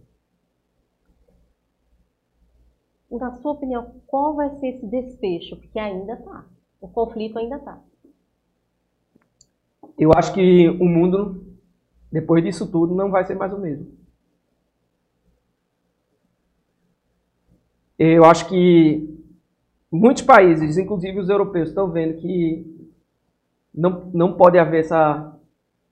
[3.10, 5.56] na sua opinião, qual vai ser esse desfecho?
[5.56, 6.46] Porque ainda está.
[6.80, 7.78] O conflito ainda está.
[9.98, 11.44] Eu acho que o mundo,
[12.10, 14.05] depois disso tudo, não vai ser mais o mesmo.
[17.99, 19.09] Eu acho que
[19.90, 22.64] muitos países, inclusive os europeus, estão vendo que
[23.74, 25.34] não, não pode haver essa,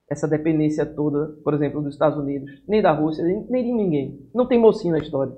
[0.09, 4.21] essa dependência toda, por exemplo, dos Estados Unidos, nem da Rússia, nem, nem de ninguém.
[4.35, 5.35] Não tem mocinho na história.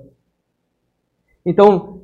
[1.45, 2.01] Então,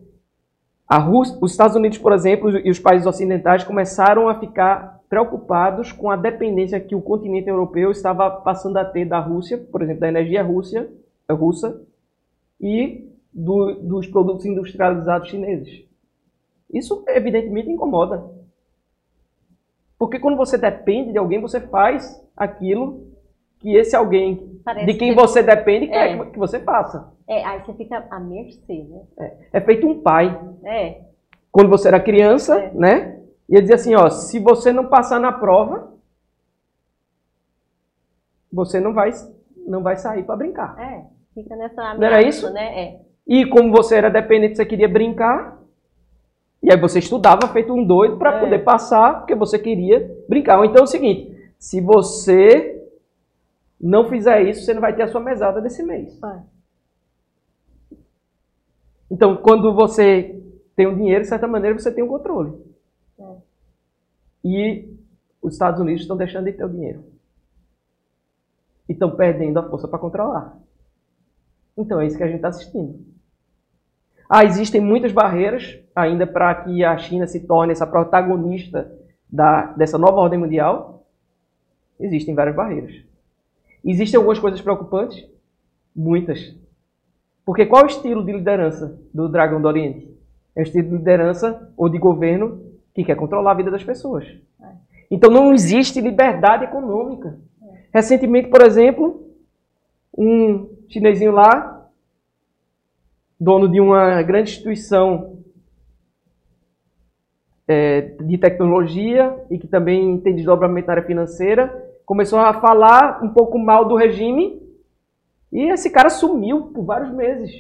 [0.97, 6.09] Rússia, os Estados Unidos, por exemplo, e os países ocidentais começaram a ficar preocupados com
[6.09, 10.07] a dependência que o continente europeu estava passando a ter da Rússia, por exemplo, da
[10.07, 10.89] energia Rússia,
[11.32, 11.82] russa
[12.59, 15.86] e do, dos produtos industrializados chineses.
[16.71, 18.23] Isso evidentemente incomoda.
[19.97, 23.07] Porque quando você depende de alguém, você faz aquilo
[23.59, 25.15] que esse alguém Parece de quem que...
[25.15, 26.25] você depende quer é.
[26.25, 27.11] que você faça.
[27.27, 29.01] É, aí você fica à mercê, né?
[29.17, 30.38] É, é feito um pai.
[30.65, 31.01] É.
[31.51, 32.73] Quando você era criança, é.
[32.73, 33.19] né?
[33.49, 35.93] Ia dizer assim, ó, se você não passar na prova,
[38.51, 39.11] você não vai,
[39.67, 40.79] não vai sair para brincar.
[40.79, 42.51] É, fica nessa ameaça, não era isso?
[42.51, 42.81] né?
[42.81, 43.01] É.
[43.26, 45.61] E como você era dependente, você queria brincar,
[46.63, 48.39] e aí você estudava feito um doido para é.
[48.39, 50.63] poder passar, porque você queria brincar.
[50.65, 52.82] Então é o seguinte, se você
[53.80, 56.17] não fizer isso, você não vai ter a sua mesada desse mês.
[56.24, 56.41] É.
[59.11, 60.41] Então, quando você
[60.74, 62.57] tem o um dinheiro, de certa maneira, você tem o um controle.
[63.19, 63.36] É.
[64.45, 64.97] E
[65.41, 67.03] os Estados Unidos estão deixando de ter o dinheiro.
[68.88, 70.57] E estão perdendo a força para controlar.
[71.78, 73.12] Então, é isso que a gente está assistindo.
[74.30, 78.91] Ah, existem muitas barreiras ainda para que a China se torne essa protagonista
[79.30, 81.05] da, dessa nova ordem mundial.
[81.99, 82.95] Existem várias barreiras.
[83.86, 85.28] Existem algumas coisas preocupantes?
[85.95, 86.55] Muitas.
[87.45, 90.09] Porque qual é o estilo de liderança do Dragão do Oriente?
[90.55, 92.61] É o estilo de liderança ou de governo
[92.93, 94.26] que quer controlar a vida das pessoas.
[95.09, 97.38] Então não existe liberdade econômica.
[97.93, 99.28] Recentemente, por exemplo,
[100.17, 101.72] um chinesinho lá,
[103.44, 105.38] dono de uma grande instituição
[107.68, 113.30] é, de tecnologia e que também tem desdobramento na área financeira, começou a falar um
[113.30, 114.62] pouco mal do regime
[115.52, 117.52] e esse cara sumiu por vários meses.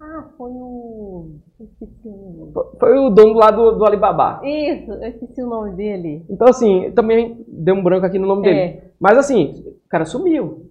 [0.00, 1.36] Ah, foi o.
[2.78, 4.40] Foi o dono lá do, do Alibaba.
[4.44, 6.24] Isso, eu esqueci o nome dele.
[6.28, 8.52] Então, assim, também deu um branco aqui no nome é.
[8.52, 8.82] dele.
[9.00, 10.67] Mas, assim, o cara sumiu.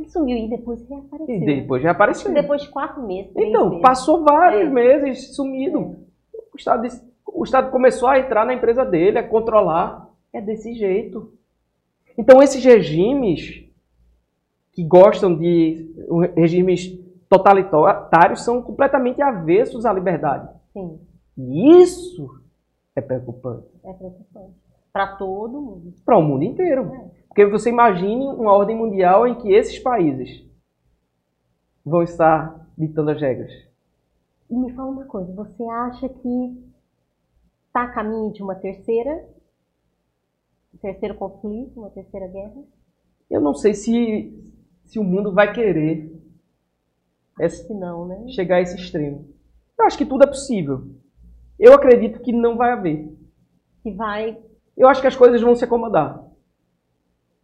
[0.00, 1.36] Ele sumiu e depois reapareceu.
[1.36, 2.32] E depois reapareceu.
[2.32, 3.30] Depois de quatro meses.
[3.36, 3.82] Então, meses.
[3.82, 4.70] passou vários é.
[4.70, 5.96] meses sumido.
[6.34, 6.38] É.
[6.54, 6.88] O, Estado,
[7.26, 10.08] o Estado começou a entrar na empresa dele, a controlar.
[10.32, 11.32] É desse jeito.
[12.16, 13.64] Então, esses regimes
[14.72, 15.90] que gostam de
[16.36, 16.98] regimes
[17.28, 20.48] totalitários são completamente avessos à liberdade.
[20.72, 20.98] Sim.
[21.36, 22.40] E isso
[22.96, 23.66] é preocupante.
[23.84, 24.54] É preocupante.
[24.92, 25.92] Para todo mundo.
[26.04, 26.92] Para o mundo inteiro.
[26.94, 27.19] É.
[27.30, 30.44] Porque você imagine uma ordem mundial em que esses países
[31.86, 33.52] vão estar ditando as regras.
[34.50, 36.70] E me fala uma coisa, você acha que
[37.68, 39.24] está a caminho de uma terceira
[40.74, 42.62] um terceiro conflito, uma terceira guerra?
[43.30, 44.52] Eu não sei se,
[44.84, 46.20] se o mundo vai querer
[47.66, 48.28] que não, né?
[48.28, 49.26] chegar a esse extremo.
[49.78, 50.88] Eu acho que tudo é possível.
[51.58, 53.16] Eu acredito que não vai haver.
[53.82, 54.38] Que vai.
[54.76, 56.22] Eu acho que as coisas vão se acomodar.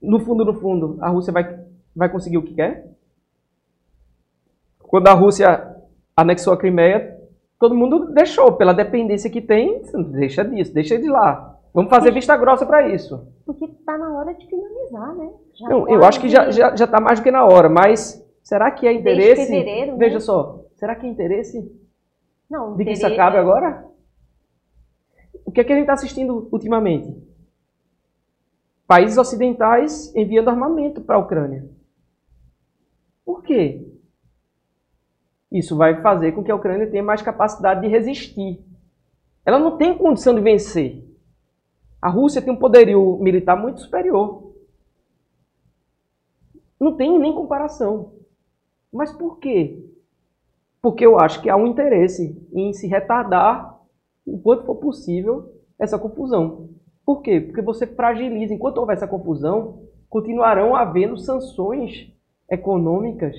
[0.01, 1.59] No fundo, no fundo, a Rússia vai,
[1.95, 2.93] vai conseguir o que quer.
[4.79, 5.77] Quando a Rússia
[6.17, 7.19] anexou a Crimeia,
[7.59, 9.83] todo mundo deixou, pela dependência que tem,
[10.13, 11.57] deixa disso, deixa de lá.
[11.77, 13.29] Vamos fazer vista grossa para isso.
[13.45, 15.31] Porque está na hora de finalizar, né?
[15.55, 17.69] Já não, eu acho que já está já, já tá mais do que na hora,
[17.69, 19.37] mas será que é interesse?
[19.37, 19.99] Desde fevereiro, né?
[19.99, 20.21] Veja né?
[20.21, 21.71] só, será que é interesse
[22.49, 23.85] não, de que isso acabe agora?
[25.45, 27.15] O que é que a gente está assistindo ultimamente?
[28.87, 31.69] Países ocidentais enviando armamento para a Ucrânia.
[33.25, 33.85] Por quê?
[35.51, 38.65] Isso vai fazer com que a Ucrânia tenha mais capacidade de resistir.
[39.45, 41.05] Ela não tem condição de vencer.
[42.01, 44.53] A Rússia tem um poderio militar muito superior.
[46.79, 48.13] Não tem nem comparação.
[48.93, 49.85] Mas por quê?
[50.81, 53.81] Porque eu acho que há um interesse em se retardar
[54.25, 56.76] o quanto for possível essa confusão.
[57.07, 57.41] Por quê?
[57.41, 58.53] Porque você fragiliza.
[58.53, 62.13] Enquanto houver essa confusão, continuarão havendo sanções
[62.51, 63.37] econômicas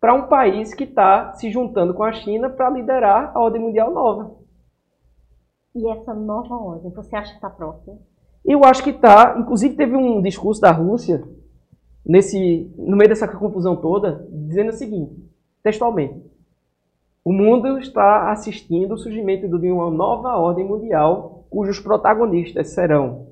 [0.00, 3.92] para um país que está se juntando com a China para liderar a ordem mundial
[3.92, 4.36] nova.
[5.74, 7.98] E essa nova ordem, você acha que está próxima?
[8.44, 9.36] Eu acho que está.
[9.38, 11.26] Inclusive, teve um discurso da Rússia,
[12.06, 15.16] nesse, no meio dessa confusão toda, dizendo o seguinte,
[15.62, 16.22] textualmente.
[17.24, 23.28] O mundo está assistindo o surgimento de uma nova ordem mundial, cujos protagonistas serão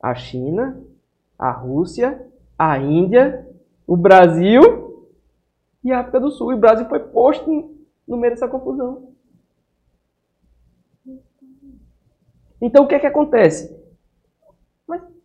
[0.00, 0.80] a China,
[1.36, 2.24] a Rússia,
[2.56, 3.44] a Índia,
[3.84, 5.08] o Brasil
[5.82, 6.52] e a África do Sul.
[6.52, 7.74] E o Brasil foi posto
[8.06, 9.08] no meio dessa confusão.
[12.60, 13.76] Então o que é que acontece?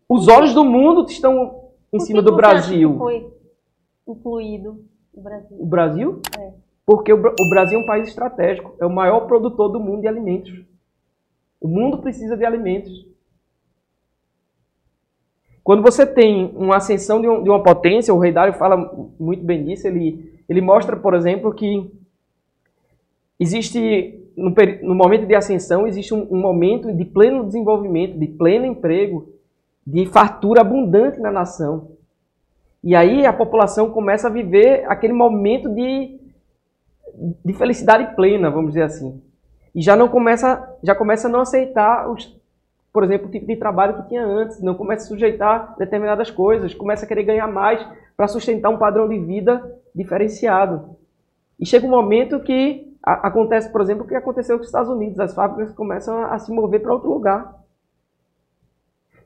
[0.09, 2.97] Os olhos do mundo estão em cima do Brasil.
[2.97, 3.31] foi
[4.07, 5.57] incluído o Brasil?
[5.59, 6.21] O Brasil?
[6.39, 6.53] É.
[6.83, 10.07] Porque o, o Brasil é um país estratégico, é o maior produtor do mundo de
[10.07, 10.65] alimentos.
[11.59, 13.05] O mundo precisa de alimentos.
[15.63, 18.77] Quando você tem uma ascensão de, um, uma potência, o Rei Dário fala
[19.19, 21.91] muito bem disso, ele, ele mostra, por exemplo, que
[23.37, 28.65] existe, no, no momento de ascensão, existe um, um momento de pleno desenvolvimento, de pleno
[28.65, 29.27] emprego,
[29.85, 31.91] de fartura abundante na nação.
[32.81, 36.17] E aí a população começa a viver aquele momento de,
[37.43, 39.21] de felicidade plena, vamos dizer assim.
[39.73, 42.35] E já não começa, já começa a não aceitar os,
[42.91, 46.73] por exemplo, o tipo de trabalho que tinha antes, não começa a sujeitar determinadas coisas,
[46.73, 49.63] começa a querer ganhar mais para sustentar um padrão de vida
[49.93, 50.95] diferenciado.
[51.59, 54.89] E chega um momento que a, acontece, por exemplo, o que aconteceu com os Estados
[54.89, 57.55] Unidos, as fábricas começam a, a se mover para outro lugar.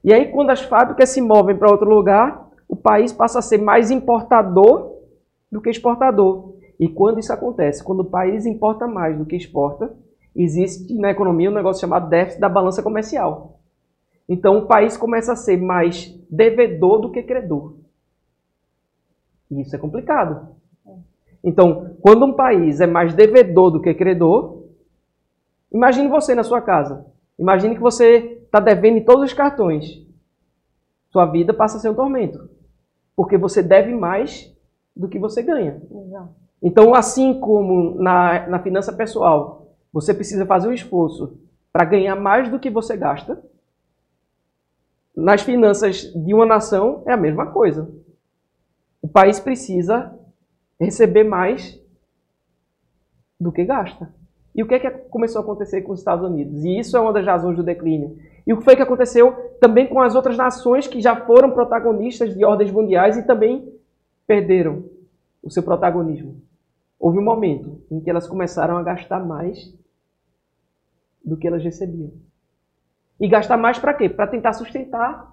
[0.04, 3.58] E aí, quando as fábricas se movem para outro lugar, o país passa a ser
[3.58, 4.98] mais importador
[5.52, 6.56] do que exportador.
[6.80, 9.94] E quando isso acontece, quando o país importa mais do que exporta,
[10.36, 13.60] existe na economia um negócio chamado déficit da balança comercial.
[14.28, 17.76] Então o país começa a ser mais devedor do que credor.
[19.50, 20.56] E isso é complicado.
[21.44, 24.64] Então, quando um país é mais devedor do que credor,
[25.72, 27.06] imagine você na sua casa.
[27.38, 30.06] Imagine que você está devendo em todos os cartões.
[31.12, 32.50] Sua vida passa a ser um tormento.
[33.16, 34.56] Porque você deve mais
[34.96, 35.82] do que você ganha.
[35.92, 36.42] Exato.
[36.62, 39.61] Então, assim como na, na finança pessoal,
[39.92, 41.38] você precisa fazer um esforço
[41.72, 43.42] para ganhar mais do que você gasta,
[45.16, 47.90] nas finanças de uma nação é a mesma coisa.
[49.02, 50.18] O país precisa
[50.80, 51.80] receber mais
[53.40, 54.14] do que gasta.
[54.54, 56.64] E o que, é que começou a acontecer com os Estados Unidos?
[56.64, 58.18] E isso é uma das razões do declínio.
[58.46, 62.34] E o que foi que aconteceu também com as outras nações que já foram protagonistas
[62.34, 63.72] de ordens mundiais e também
[64.28, 64.84] perderam
[65.42, 66.42] o seu protagonismo?
[67.00, 69.74] Houve um momento em que elas começaram a gastar mais
[71.24, 72.12] do que elas recebiam.
[73.20, 74.10] E gastar mais para quê?
[74.10, 75.32] Para tentar sustentar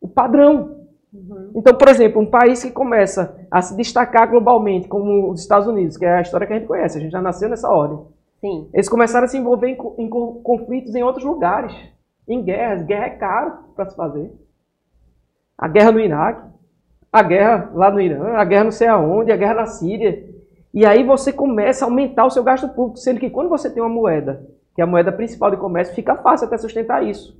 [0.00, 0.86] o padrão.
[1.12, 1.52] Uhum.
[1.54, 5.96] Então, por exemplo, um país que começa a se destacar globalmente, como os Estados Unidos,
[5.96, 7.98] que é a história que a gente conhece, a gente já nasceu nessa ordem.
[8.40, 8.68] Sim.
[8.72, 11.74] Eles começaram a se envolver em, em conflitos em outros lugares,
[12.28, 12.82] em guerras.
[12.82, 14.32] Guerra é caro para se fazer.
[15.56, 16.48] A guerra no Iraque,
[17.12, 20.24] a guerra lá no Irã, a guerra não sei aonde, a guerra na Síria.
[20.72, 23.82] E aí você começa a aumentar o seu gasto público, sendo que quando você tem
[23.82, 24.46] uma moeda,
[24.78, 27.36] que é a moeda principal de comércio, fica fácil até sustentar isso.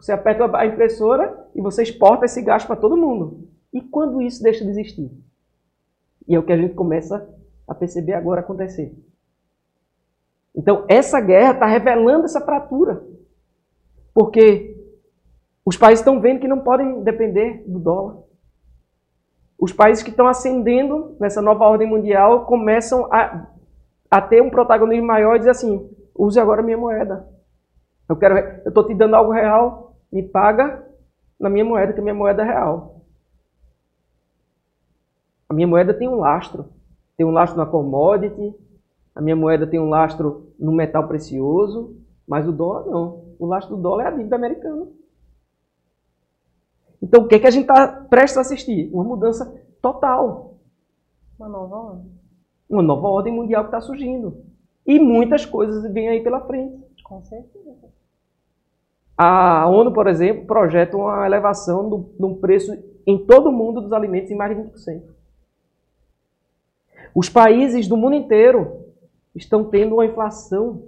[0.00, 3.46] Você aperta a impressora e você exporta esse gasto para todo mundo.
[3.70, 5.12] E quando isso deixa de existir?
[6.26, 7.28] E é o que a gente começa
[7.66, 8.96] a perceber agora acontecer.
[10.56, 13.06] Então, essa guerra está revelando essa fratura.
[14.14, 14.74] Porque
[15.66, 18.22] os países estão vendo que não podem depender do dólar.
[19.60, 23.48] Os países que estão ascendendo nessa nova ordem mundial começam a,
[24.10, 27.28] a ter um protagonismo maior e dizer assim: use agora a minha moeda.
[28.08, 30.84] Eu quero, eu estou te dando algo real, me paga
[31.38, 33.04] na minha moeda, que a minha moeda é real.
[35.48, 36.70] A minha moeda tem um lastro.
[37.16, 38.54] Tem um lastro na commodity,
[39.12, 41.96] a minha moeda tem um lastro no metal precioso,
[42.26, 43.34] mas o dólar não.
[43.38, 44.86] O lastro do dólar é a dívida americana.
[47.02, 48.88] Então, o que, é que a gente está prestes a assistir?
[48.92, 49.52] Uma mudança
[49.82, 50.58] total.
[51.36, 52.12] Uma nova ordem.
[52.68, 54.44] Uma nova ordem mundial que está surgindo.
[54.88, 56.82] E muitas coisas vêm aí pela frente.
[57.04, 57.90] Com certeza.
[59.16, 62.72] A ONU, por exemplo, projeta uma elevação do, do preço
[63.06, 65.02] em todo o mundo dos alimentos em mais de 20%.
[67.14, 68.86] Os países do mundo inteiro
[69.34, 70.84] estão tendo uma inflação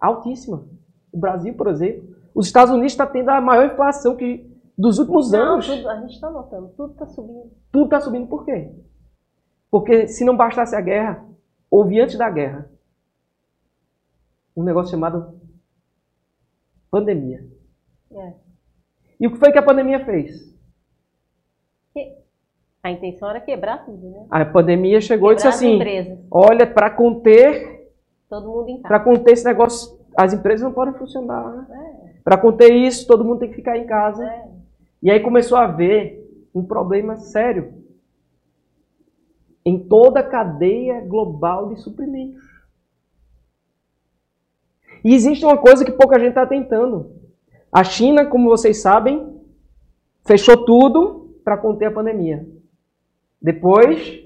[0.00, 0.64] altíssima.
[1.12, 2.16] O Brasil, por exemplo.
[2.34, 5.66] Os Estados Unidos está tendo a maior inflação que dos últimos não, anos.
[5.66, 7.50] Tudo, a gente está notando, tudo está subindo.
[7.70, 8.70] Tudo está subindo por quê?
[9.70, 11.29] Porque se não bastasse a guerra,
[11.70, 12.70] houve antes da guerra
[14.56, 15.40] um negócio chamado
[16.90, 17.46] pandemia.
[18.12, 18.32] É.
[19.20, 20.50] E o que foi que a pandemia fez?
[22.82, 24.26] A intenção era quebrar tudo, né?
[24.30, 27.90] A pandemia chegou quebrar e disse assim: olha, para conter.
[28.28, 28.88] Todo mundo em casa.
[28.88, 31.66] Para conter esse negócio, as empresas não podem funcionar.
[31.70, 32.20] É.
[32.24, 34.24] Para conter isso, todo mundo tem que ficar em casa.
[34.24, 34.48] É.
[35.02, 37.79] E aí começou a haver um problema sério
[39.64, 42.42] em toda a cadeia global de suprimentos.
[45.04, 47.12] E existe uma coisa que pouca gente está tentando.
[47.72, 49.40] A China, como vocês sabem,
[50.26, 52.46] fechou tudo para conter a pandemia.
[53.40, 54.20] Depois,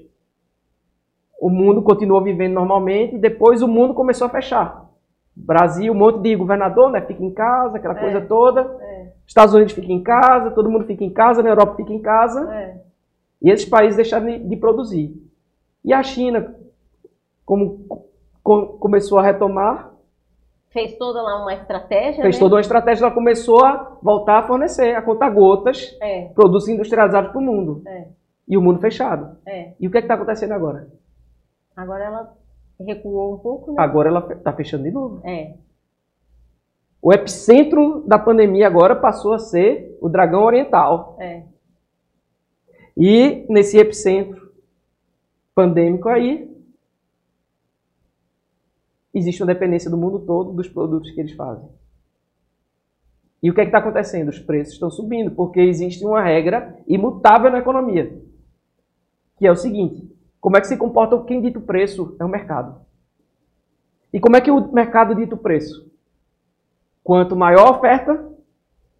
[1.39, 4.83] o mundo continuou vivendo normalmente, depois o mundo começou a fechar.
[5.35, 7.01] Brasil, um monte de governador, né?
[7.01, 7.99] Fica em casa, aquela É.
[7.99, 8.61] coisa toda.
[8.81, 12.01] É, Estados Unidos fica em casa, todo mundo fica em casa, na Europa fica em
[12.01, 12.53] casa.
[12.53, 12.81] é.
[13.41, 15.13] E esses países deixaram de, de produzir.
[15.85, 16.55] E a China,
[17.45, 17.85] como
[18.43, 19.93] co- começou a retomar,
[20.71, 22.39] Fez toda lá uma estratégia, fez né?
[22.39, 27.31] toda uma estratégia, ela começou a voltar a fornecer, a contar gotas, É, produtos industrializados
[27.31, 27.81] para o mundo.
[27.87, 28.07] é,
[28.45, 29.37] E o mundo fechado.
[29.45, 29.71] é.
[29.79, 30.89] E o que é está acontecendo agora?
[31.77, 32.33] Agora ela
[32.79, 33.77] recuou um pouco, né?
[33.81, 35.21] Agora ela está fechando de novo.
[35.25, 35.53] É,
[37.01, 41.15] O epicentro da pandemia agora passou a ser o dragão oriental.
[41.21, 41.43] é.
[42.97, 44.44] E nesse epicentro
[45.55, 46.53] pandêmico aí,
[49.13, 51.67] existe uma dependência do mundo todo dos produtos que eles fazem.
[53.41, 54.29] E o que é está acontecendo?
[54.29, 58.21] Os preços estão subindo, porque existe uma regra imutável na economia,
[59.37, 62.15] que é o seguinte: como é que se comporta quem dita o preço?
[62.19, 62.81] É o mercado.
[64.11, 65.89] E como é que o mercado dita o preço?
[67.03, 68.31] Quanto maior a oferta,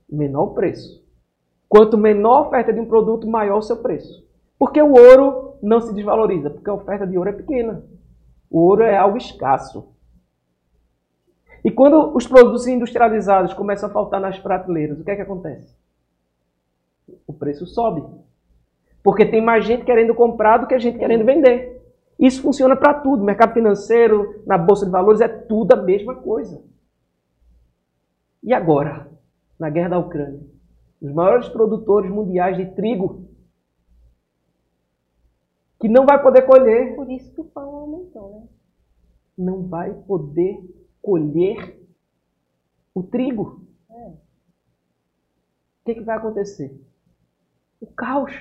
[0.10, 1.04] menor o preço.
[1.68, 4.26] Quanto menor a oferta de um produto, maior o seu preço.
[4.60, 7.84] Porque o ouro não se desvaloriza, porque a oferta de ouro é pequena.
[8.50, 9.90] O ouro é algo escasso.
[11.64, 15.76] E quando os produtos industrializados começam a faltar nas prateleiras, o que é que acontece?
[17.26, 18.04] O preço sobe.
[19.02, 21.84] Porque tem mais gente querendo comprar do que a gente querendo vender.
[22.20, 23.24] Isso funciona para tudo.
[23.24, 26.64] Mercado financeiro, na bolsa de valores, é tudo a mesma coisa.
[28.44, 29.10] E agora,
[29.60, 30.42] na guerra da Ucrânia,
[31.02, 33.28] os maiores produtores mundiais de trigo,
[35.86, 38.48] que não vai poder colher, Por isso que o pão aumentou, né?
[39.38, 40.60] não vai poder
[41.00, 41.80] colher
[42.96, 43.62] o trigo.
[43.88, 44.08] É.
[44.08, 44.16] O
[45.86, 46.76] que, que vai acontecer?
[47.80, 48.34] O caos.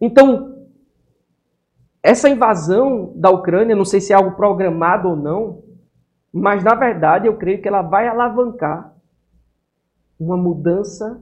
[0.00, 0.68] Então,
[2.00, 5.64] essa invasão da Ucrânia, não sei se é algo programado ou não,
[6.32, 8.94] mas na verdade eu creio que ela vai alavancar
[10.20, 11.20] uma mudança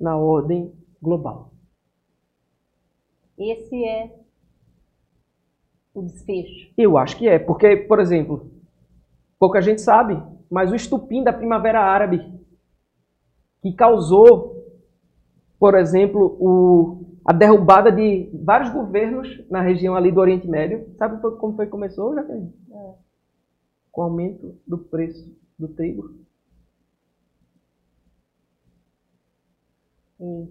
[0.00, 1.52] na ordem global.
[3.38, 4.18] Esse é
[5.94, 6.72] o desfecho.
[6.76, 8.50] Eu acho que é, porque, por exemplo,
[9.38, 12.20] pouca gente sabe, mas o estupim da Primavera Árabe,
[13.62, 14.64] que causou,
[15.58, 21.20] por exemplo, o, a derrubada de vários governos na região ali do Oriente Médio, sabe
[21.38, 22.52] como foi que começou, Jaqueline?
[22.70, 22.94] É.
[23.90, 26.14] Com o aumento do preço do trigo.
[30.20, 30.48] E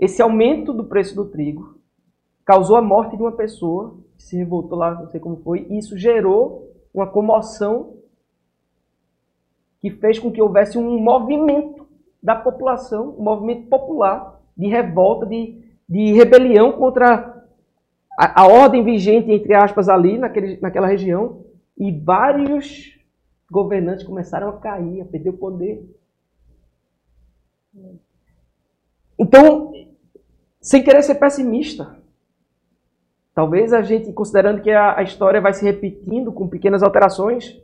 [0.00, 1.78] Esse aumento do preço do trigo
[2.42, 5.78] causou a morte de uma pessoa que se revoltou lá, não sei como foi, e
[5.78, 7.98] isso gerou uma comoção
[9.78, 11.86] que fez com que houvesse um movimento
[12.22, 17.44] da população, um movimento popular de revolta, de, de rebelião contra
[18.18, 21.44] a, a ordem vigente, entre aspas, ali naquele, naquela região,
[21.76, 22.98] e vários
[23.50, 25.84] governantes começaram a cair, a perder o poder.
[29.18, 29.72] Então,
[30.60, 31.98] sem querer ser pessimista.
[33.34, 37.60] Talvez a gente, considerando que a, a história vai se repetindo com pequenas alterações,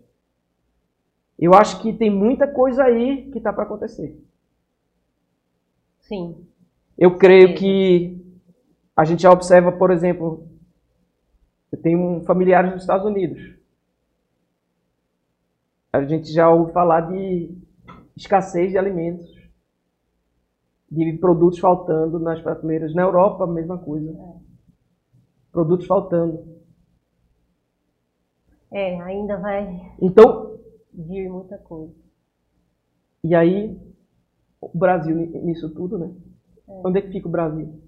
[1.39, 4.19] eu acho que tem muita coisa aí que está para acontecer.
[6.01, 6.47] sim,
[6.97, 7.55] Eu creio Sim.
[7.55, 8.27] que
[8.97, 10.49] a gente já observa, por exemplo,
[11.73, 13.55] eu tenho um familiares nos Estados Unidos.
[15.93, 17.51] A gente já ouve falar de
[18.17, 19.36] escassez de alimentos,
[20.91, 22.95] de produtos faltando nas prateleiras.
[22.95, 24.15] Na Europa, a mesma coisa.
[25.53, 26.57] Produtos faltando.
[28.71, 30.59] é, ainda vai Então,
[30.93, 31.95] vir muita coisa.
[33.25, 33.79] e aí,
[34.61, 36.13] o Brasil ni- nisso tudo, né?
[36.67, 37.81] Onde é que fica o Brasil?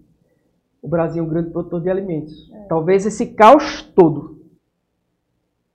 [0.81, 2.51] O Brasil é um grande produtor de alimentos.
[2.69, 4.39] Talvez esse caos todo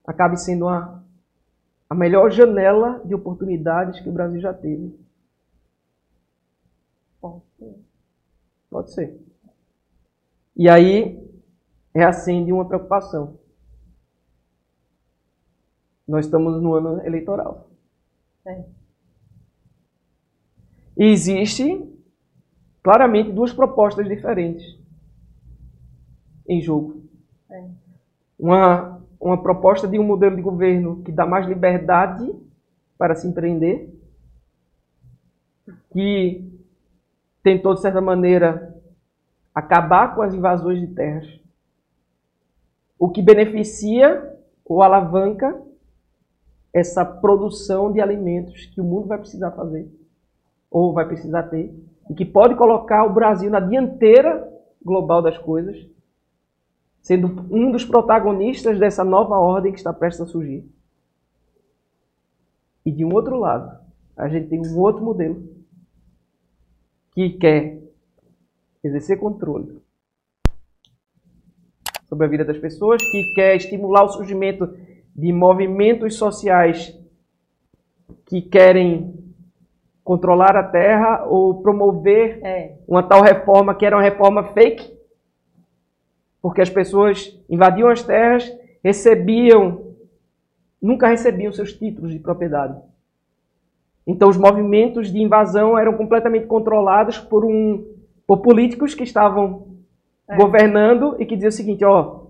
[0.06, 1.02] acabe sendo a,
[1.88, 4.98] a melhor janela de oportunidades que o Brasil já teve.
[7.24, 7.84] Pode ser.
[8.68, 9.20] Pode ser.
[10.54, 11.26] E aí
[11.94, 13.38] reacende uma preocupação.
[16.06, 17.70] Nós estamos no ano eleitoral.
[18.46, 18.62] É.
[20.98, 21.90] E existe
[22.82, 24.78] claramente duas propostas diferentes
[26.46, 27.04] em jogo.
[27.48, 27.70] É.
[28.38, 32.30] Uma, uma proposta de um modelo de governo que dá mais liberdade
[32.98, 33.98] para se empreender,
[35.90, 36.43] que
[37.44, 38.74] tentou, de certa maneira,
[39.54, 41.28] acabar com as invasões de terras,
[42.98, 44.34] o que beneficia
[44.64, 45.62] ou alavanca
[46.72, 49.86] essa produção de alimentos que o mundo vai precisar fazer,
[50.70, 51.72] ou vai precisar ter,
[52.10, 54.50] e que pode colocar o Brasil na dianteira
[54.82, 55.86] global das coisas,
[57.02, 60.66] sendo um dos protagonistas dessa nova ordem que está prestes a surgir.
[62.84, 63.78] E de um outro lado,
[64.16, 65.53] a gente tem um outro modelo
[67.14, 67.78] que quer
[68.82, 69.80] exercer controle
[72.08, 74.76] sobre a vida das pessoas, que quer estimular o surgimento
[75.14, 76.96] de movimentos sociais
[78.26, 79.14] que querem
[80.02, 82.76] controlar a terra ou promover é.
[82.86, 84.92] uma tal reforma que era uma reforma fake,
[86.42, 88.50] porque as pessoas invadiam as terras,
[88.82, 89.94] recebiam,
[90.80, 92.78] nunca recebiam seus títulos de propriedade.
[94.06, 97.92] Então os movimentos de invasão eram completamente controlados por um
[98.26, 99.66] por políticos que estavam
[100.28, 100.36] é.
[100.36, 102.24] governando e que diziam o seguinte, ó,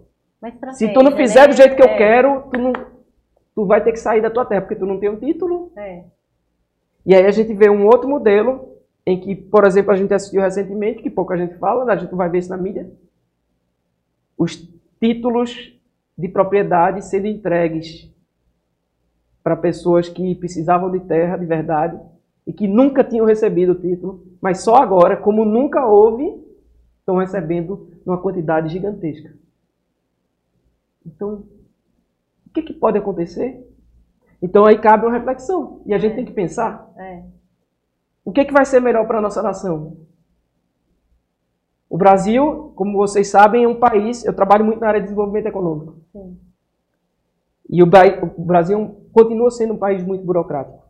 [0.73, 1.49] se tu não fizer né?
[1.49, 1.85] do jeito que é.
[1.85, 2.73] eu quero, tu não
[3.55, 5.73] tu vai ter que sair da tua terra porque tu não tem um título.
[5.77, 6.05] É.
[7.07, 8.75] E aí a gente vê um outro modelo
[9.07, 12.29] em que, por exemplo, a gente assistiu recentemente, que pouca gente fala, a gente vai
[12.29, 12.91] ver isso na mídia,
[14.37, 14.69] os
[14.99, 15.79] títulos
[16.17, 18.11] de propriedade sendo entregues
[19.45, 22.01] para pessoas que precisavam de terra de verdade
[22.47, 26.43] e que nunca tinham recebido o título, mas só agora, como nunca houve,
[26.99, 29.35] estão recebendo uma quantidade gigantesca.
[31.05, 31.45] Então,
[32.47, 33.71] o que, que pode acontecer?
[34.41, 36.16] Então aí cabe uma reflexão e a gente é.
[36.16, 37.23] tem que pensar: é.
[38.25, 39.99] o que, que vai ser melhor para a nossa nação?
[41.89, 44.25] O Brasil, como vocês sabem, é um país.
[44.25, 45.97] Eu trabalho muito na área de desenvolvimento econômico.
[46.12, 46.39] Sim.
[47.71, 50.82] E o Brasil continua sendo um país muito burocrático.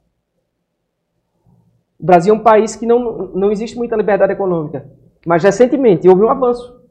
[2.01, 4.91] O Brasil é um país que não, não existe muita liberdade econômica.
[5.27, 6.83] Mas recentemente houve um avanço.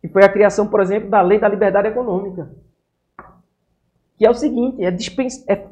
[0.00, 2.50] Que foi a criação, por exemplo, da Lei da Liberdade Econômica.
[4.16, 4.94] Que é o seguinte: é,
[5.52, 5.66] é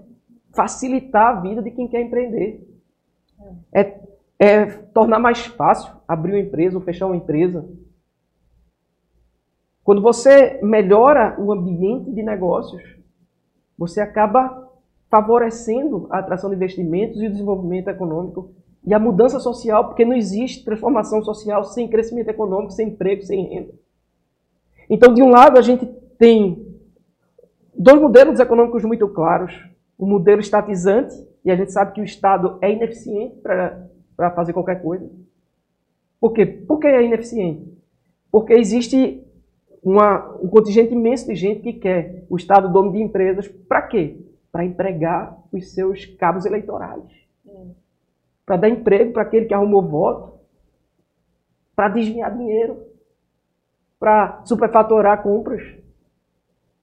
[0.53, 2.67] facilitar a vida de quem quer empreender.
[3.73, 4.01] É,
[4.39, 7.69] é tornar mais fácil abrir uma empresa ou fechar uma empresa.
[9.85, 12.83] Quando você melhora o ambiente de negócios,
[13.79, 14.71] você acaba
[15.11, 18.51] favorecendo a atração de investimentos e o desenvolvimento econômico
[18.85, 23.45] e a mudança social, porque não existe transformação social sem crescimento econômico, sem emprego, sem
[23.47, 23.73] renda.
[24.89, 25.87] Então, de um lado, a gente
[26.19, 26.65] tem
[27.77, 29.53] dois modelos econômicos muito claros.
[29.99, 34.81] O modelo estatizante, e a gente sabe que o Estado é ineficiente para fazer qualquer
[34.83, 35.11] coisa.
[36.21, 36.47] Por quê?
[36.47, 37.77] Por que é ineficiente?
[38.31, 39.26] Porque existe
[39.87, 43.47] uma, um contingente imenso de gente que quer o Estado dono de empresas.
[43.47, 44.17] Para quê?
[44.51, 47.05] Para empregar os seus cabos eleitorais.
[48.45, 50.41] Para dar emprego para aquele que arrumou voto.
[51.77, 52.83] Para desviar dinheiro.
[54.01, 55.63] Para superfaturar compras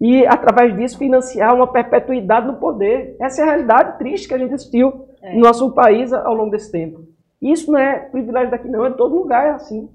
[0.02, 3.16] e, através disso, financiar uma perpetuidade no poder.
[3.22, 5.34] Essa é a realidade triste que a gente assistiu é.
[5.34, 7.06] no nosso país ao longo desse tempo.
[7.42, 9.90] Isso não é privilégio daqui, não, é todo lugar é assim.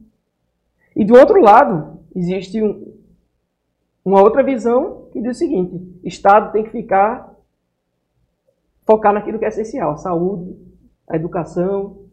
[0.96, 2.97] E do outro lado, existe um,
[4.08, 7.36] uma outra visão que diz o seguinte: Estado tem que ficar
[8.86, 10.56] focar naquilo que é essencial, a saúde,
[11.06, 12.06] a educação,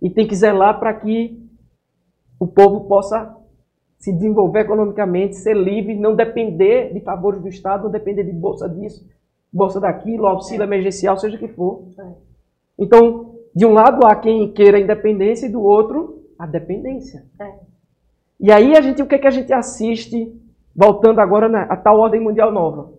[0.00, 1.38] e tem que zelar para que
[2.40, 3.36] o povo possa
[3.98, 8.68] se desenvolver economicamente, ser livre, não depender de favores do Estado, não depender de bolsa
[8.68, 9.06] disso,
[9.52, 10.66] bolsa daquilo, auxílio é.
[10.66, 11.86] emergencial, seja o que for.
[11.98, 12.12] É.
[12.78, 17.24] Então, de um lado há quem queira a independência e do outro a dependência.
[17.38, 17.54] É.
[18.40, 20.34] E aí a gente, o que, é que a gente assiste,
[20.74, 22.92] voltando agora na, a tal ordem mundial nova?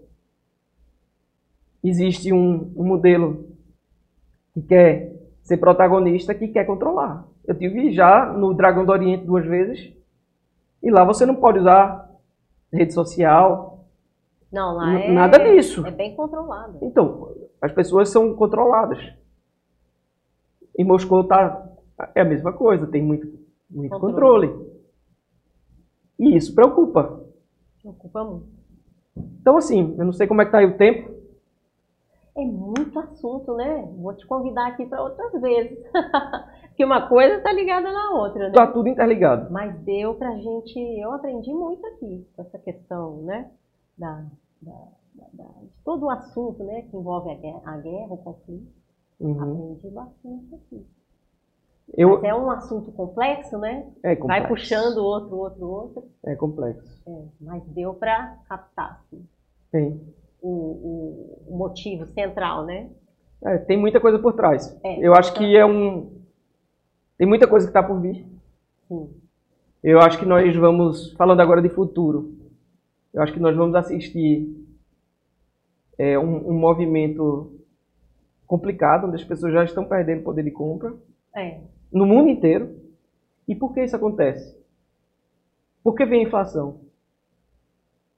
[1.84, 3.46] Existe um, um modelo
[4.54, 7.26] que quer ser protagonista, que quer controlar.
[7.46, 9.94] Eu tive já no Dragão do Oriente duas vezes,
[10.82, 12.10] e lá você não pode usar
[12.72, 13.86] rede social.
[14.52, 15.86] Não, lá é, nada disso.
[15.86, 16.80] É bem controlado.
[16.82, 19.00] Então, as pessoas são controladas.
[20.78, 21.68] Em Moscou tá,
[22.14, 23.28] é a mesma coisa, tem muito,
[23.70, 24.48] muito controle.
[24.48, 24.76] controle.
[26.20, 27.25] E isso preocupa.
[27.86, 28.48] Preocupa muito.
[29.16, 31.14] Então, assim, eu não sei como é que tá aí o tempo.
[32.36, 33.88] É muito assunto, né?
[33.98, 35.78] Vou te convidar aqui para outras vezes.
[36.68, 38.48] Porque uma coisa está ligada na outra, né?
[38.50, 39.52] Está tudo interligado.
[39.52, 40.80] Mas deu para gente.
[41.00, 43.52] Eu aprendi muito aqui com essa questão, né?
[43.98, 44.26] Da,
[44.62, 44.88] da,
[45.34, 46.82] da, de todo o assunto, né?
[46.82, 48.68] Que envolve a guerra, a guerra o conflito.
[49.20, 49.42] Uhum.
[49.42, 50.86] Aprendi bastante aqui.
[51.94, 52.22] Eu...
[52.22, 53.86] Mas é um assunto complexo, né?
[54.04, 54.42] É complexo.
[54.42, 56.04] Vai puxando outro, outro, outro.
[56.26, 57.02] É complexo.
[57.08, 59.26] É, mas deu para captar, assim.
[59.72, 60.02] Sim.
[60.42, 62.90] O, o, o, motivo central, né?
[63.44, 64.78] É, tem muita coisa por trás.
[64.84, 66.16] É, eu acho que é um,
[67.18, 68.26] tem muita coisa que está por vir.
[68.88, 69.10] Sim.
[69.84, 72.36] Eu acho que nós vamos, falando agora de futuro,
[73.14, 74.66] eu acho que nós vamos assistir
[75.98, 77.54] é, um, um, movimento
[78.46, 80.94] complicado, onde as pessoas já estão perdendo poder de compra.
[81.36, 81.62] É.
[81.96, 82.76] No mundo inteiro.
[83.48, 84.54] E por que isso acontece?
[85.82, 86.82] Por que vem a inflação?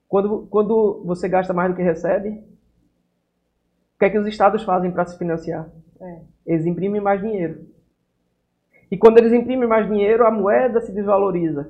[0.07, 4.89] Quando, quando você gasta mais do que recebe, o que é que os estados fazem
[4.89, 5.69] para se financiar?
[6.01, 6.21] É.
[6.45, 7.67] Eles imprimem mais dinheiro.
[8.89, 11.69] E quando eles imprimem mais dinheiro, a moeda se desvaloriza.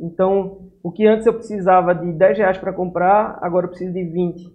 [0.00, 4.02] Então, o que antes eu precisava de 10 reais para comprar, agora eu preciso de
[4.02, 4.52] 20.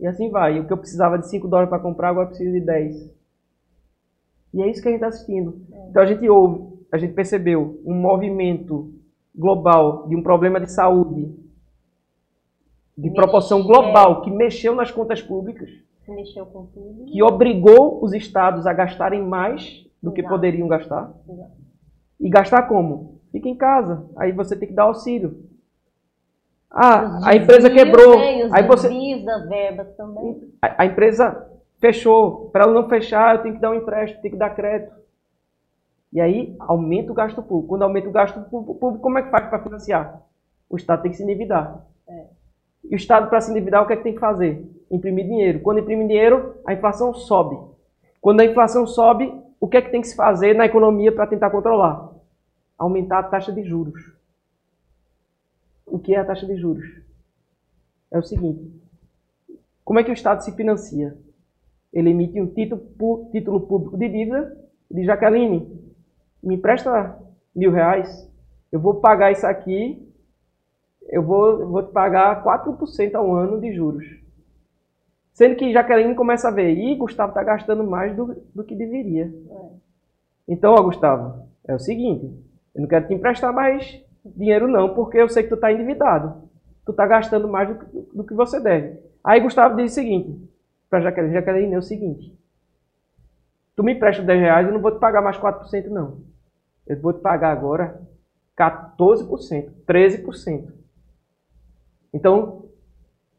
[0.00, 0.58] E assim vai.
[0.60, 3.16] O que eu precisava de 5 dólares para comprar, agora eu preciso de 10.
[4.52, 5.60] E é isso que a gente está assistindo.
[5.72, 5.88] É.
[5.90, 8.92] Então a gente ouve, a gente percebeu um movimento
[9.34, 11.46] global de um problema de saúde
[12.96, 15.68] de proporção global que mexeu nas contas públicas,
[16.08, 21.12] mexeu com tudo, que obrigou os estados a gastarem mais do que poderiam gastar.
[21.28, 21.50] Exato.
[22.18, 23.20] E gastar como?
[23.30, 24.08] Fica em casa.
[24.16, 25.44] Aí você tem que dar auxílio.
[26.70, 28.18] Ah, a empresa quebrou.
[28.18, 28.88] Né, aí você
[29.24, 30.50] das verbas também.
[30.62, 31.46] A, a empresa
[31.78, 32.50] fechou.
[32.50, 34.94] Para ela não fechar, eu tenho que dar um empréstimo, tenho que dar crédito.
[36.12, 37.68] E aí aumenta o gasto público.
[37.68, 40.22] Quando aumenta o gasto público, como é que faz para financiar?
[40.68, 41.84] O Estado tem que se endividar.
[42.08, 42.26] É.
[42.84, 44.64] E o Estado, para se endividar, o que é que tem que fazer?
[44.90, 45.60] Imprimir dinheiro.
[45.60, 47.58] Quando imprime dinheiro, a inflação sobe.
[48.20, 51.26] Quando a inflação sobe, o que é que tem que se fazer na economia para
[51.26, 52.12] tentar controlar?
[52.78, 54.12] Aumentar a taxa de juros.
[55.84, 56.86] O que é a taxa de juros?
[58.10, 58.70] É o seguinte:
[59.84, 61.16] como é que o Estado se financia?
[61.96, 64.56] Ele emite um título, título público de dívida
[64.90, 65.68] de Jaqueline,
[66.42, 67.18] me empresta
[67.54, 68.30] mil reais,
[68.70, 70.06] eu vou pagar isso aqui
[71.08, 74.04] eu vou, vou te pagar 4% ao ano de juros.
[75.32, 79.32] Sendo que Jaqueline começa a ver, e Gustavo está gastando mais do, do que deveria.
[79.50, 79.68] É.
[80.48, 82.26] Então, ó, Gustavo, é o seguinte,
[82.74, 86.48] eu não quero te emprestar mais dinheiro não, porque eu sei que tu está endividado.
[86.84, 88.98] Tu está gastando mais do, do, que você deve.
[89.22, 90.40] Aí Gustavo diz o seguinte,
[90.88, 92.36] para Jaqueline, Jaqueline é o seguinte,
[93.74, 96.18] tu me empresta 10 reais, eu não vou te pagar mais 4% não.
[96.86, 98.00] Eu vou te pagar agora
[98.56, 100.72] 14%, 13%.
[102.14, 102.66] Então,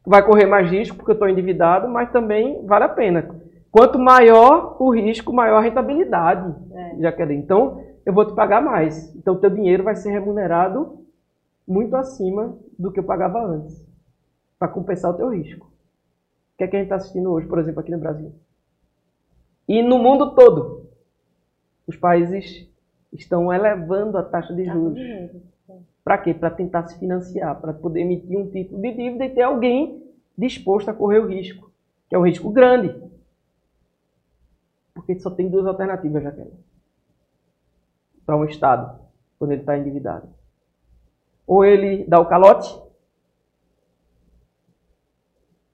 [0.05, 3.35] vai correr mais risco porque eu estou endividado, mas também vale a pena.
[3.71, 6.95] Quanto maior o risco, maior a rentabilidade, é.
[6.99, 7.41] Jaqueline.
[7.41, 9.15] Então, eu vou te pagar mais.
[9.15, 11.05] Então, o teu dinheiro vai ser remunerado
[11.67, 13.85] muito acima do que eu pagava antes,
[14.57, 15.69] para compensar o teu risco.
[16.57, 18.33] O que é que a gente está assistindo hoje, por exemplo, aqui no Brasil?
[19.67, 20.89] E no mundo todo,
[21.85, 22.67] os países
[23.13, 24.99] estão elevando a taxa de juros.
[26.03, 26.33] Para quê?
[26.33, 30.03] Para tentar se financiar, para poder emitir um título de dívida e ter alguém
[30.35, 31.71] disposto a correr o risco,
[32.09, 32.91] que é um risco grande.
[34.95, 36.57] Porque só tem duas alternativas, Jaqueline,
[38.25, 38.99] para um Estado,
[39.37, 40.27] quando ele está endividado.
[41.45, 42.81] Ou ele dá o calote,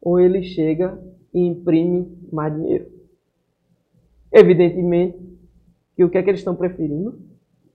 [0.03, 1.01] ou ele chega
[1.33, 2.91] e imprime mais dinheiro.
[4.31, 5.17] Evidentemente
[5.95, 7.19] que o que é que eles estão preferindo?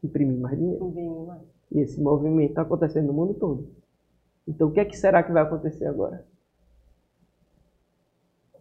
[0.04, 1.32] Imprimir mais dinheiro.
[1.72, 3.68] E esse movimento está acontecendo no mundo todo.
[4.46, 6.24] Então, o que, é que será que vai acontecer agora?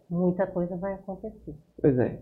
[0.08, 1.54] Muita coisa vai acontecer.
[1.80, 2.20] Pois é.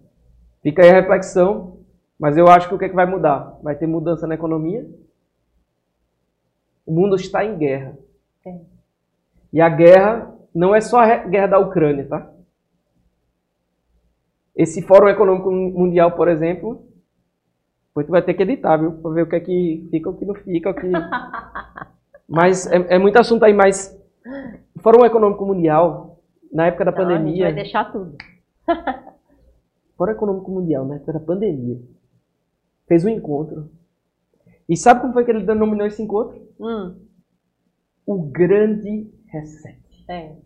[0.62, 1.78] Fica aí a reflexão,
[2.18, 3.58] mas eu acho que o que, é que vai mudar?
[3.62, 4.88] Vai ter mudança na economia?
[6.84, 7.98] O mundo está em guerra.
[8.44, 8.58] É.
[9.52, 12.32] E a guerra não é só a guerra da Ucrânia, tá?
[14.54, 16.82] Esse Fórum Econômico Mundial, por exemplo,
[17.88, 18.92] depois tu vai ter que editar, viu?
[18.92, 20.90] Pra ver o que é que fica, o que não fica, o que...
[22.26, 23.96] Mas é, é muito assunto aí, mas...
[24.74, 26.18] O Fórum Econômico Mundial,
[26.50, 27.44] na época da não, pandemia...
[27.44, 28.16] vai deixar tudo.
[29.96, 31.80] Fórum Econômico Mundial, na época da pandemia,
[32.88, 33.70] fez um encontro.
[34.68, 36.36] E sabe como foi que ele denominou esse encontro?
[36.58, 36.96] Hum.
[38.04, 39.78] O Grande Reset.
[40.08, 40.45] É.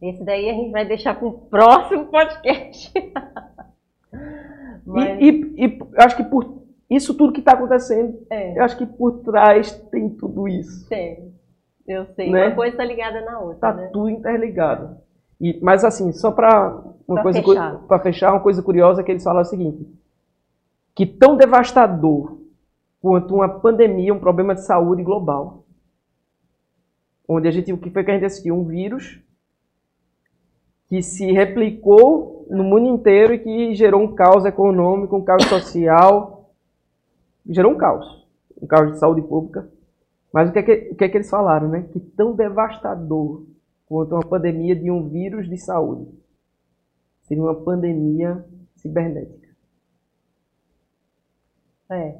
[0.00, 2.92] Esse daí a gente vai deixar para o próximo podcast.
[4.86, 5.20] Mas...
[5.20, 8.58] E, e, e, acho que por isso tudo que está acontecendo, é.
[8.58, 10.88] eu acho que por trás tem tudo isso.
[10.88, 11.34] Tem.
[11.86, 12.30] Eu sei.
[12.30, 12.46] Né?
[12.46, 13.54] Uma coisa está ligada na outra.
[13.54, 13.88] Está né?
[13.92, 14.96] tudo interligado.
[15.40, 19.10] E, mas assim, só para uma pra coisa para fechar, uma coisa curiosa é que
[19.10, 19.86] eles falam o seguinte:
[20.94, 22.38] que tão devastador
[23.00, 25.64] quanto uma pandemia, um problema de saúde global,
[27.28, 29.20] onde a gente o que foi que a gente assistiu um vírus
[30.88, 36.50] que se replicou no mundo inteiro e que gerou um caos econômico, um caos social,
[37.46, 38.26] gerou um caos,
[38.60, 39.68] um caos de saúde pública.
[40.32, 41.86] Mas o que é que, o que, é que eles falaram, né?
[41.92, 43.44] Que tão devastador
[43.86, 46.06] quanto uma pandemia de um vírus de saúde
[47.22, 48.44] seria uma pandemia
[48.76, 49.48] cibernética.
[51.90, 52.16] É.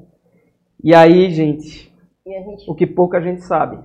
[0.82, 1.92] E aí, gente,
[2.24, 2.70] e gente...
[2.70, 3.78] o que pouca gente sabe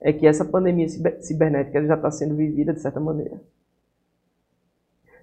[0.00, 0.88] é que essa pandemia
[1.20, 3.40] cibernética já está sendo vivida de certa maneira.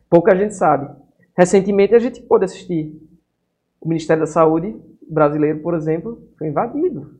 [0.09, 0.89] Pouca gente sabe.
[1.37, 2.95] Recentemente a gente pôde assistir.
[3.79, 4.75] O Ministério da Saúde
[5.07, 7.17] brasileiro, por exemplo, foi invadido.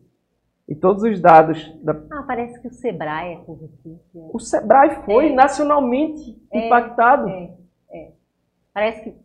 [0.68, 1.74] E todos os dados.
[1.82, 1.94] Da...
[2.12, 3.36] Ah, parece que o Sebrae é.
[3.36, 4.30] É.
[4.34, 5.34] O Sebrae foi é.
[5.34, 7.30] nacionalmente é, impactado.
[7.30, 7.52] É,
[7.92, 8.12] é.
[8.74, 9.16] Parece que.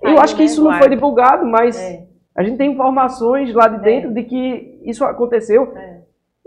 [0.00, 2.06] Eu acho que né, isso não foi divulgado, mas é.
[2.34, 5.74] a gente tem informações lá de dentro de que isso aconteceu.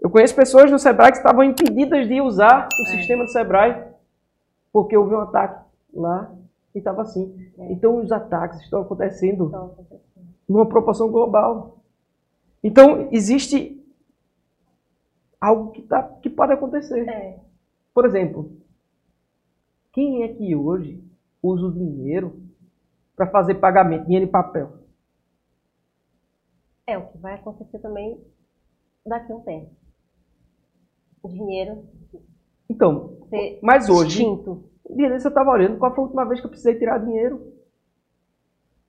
[0.01, 3.89] Eu conheço pessoas do Sebrae que estavam impedidas de usar o sistema do Sebrae
[4.71, 5.61] porque houve um ataque
[5.93, 6.31] lá
[6.73, 7.51] e estava assim.
[7.69, 10.09] Então os ataques estão acontecendo, estão acontecendo
[10.47, 11.83] numa proporção global.
[12.63, 13.79] Então existe
[15.39, 17.07] algo que, tá, que pode acontecer.
[17.07, 17.39] É.
[17.93, 18.51] Por exemplo,
[19.91, 21.03] quem é que hoje
[21.41, 22.41] usa o dinheiro
[23.15, 24.73] para fazer pagamento, dinheiro em papel?
[26.85, 28.19] É o que vai acontecer também
[29.05, 29.71] daqui a um tempo.
[31.21, 31.85] O dinheiro.
[32.69, 33.17] Então,
[33.61, 34.23] mas hoje.
[34.23, 34.68] Extinto.
[34.89, 37.53] Desse eu estava olhando qual foi a última vez que eu precisei tirar dinheiro.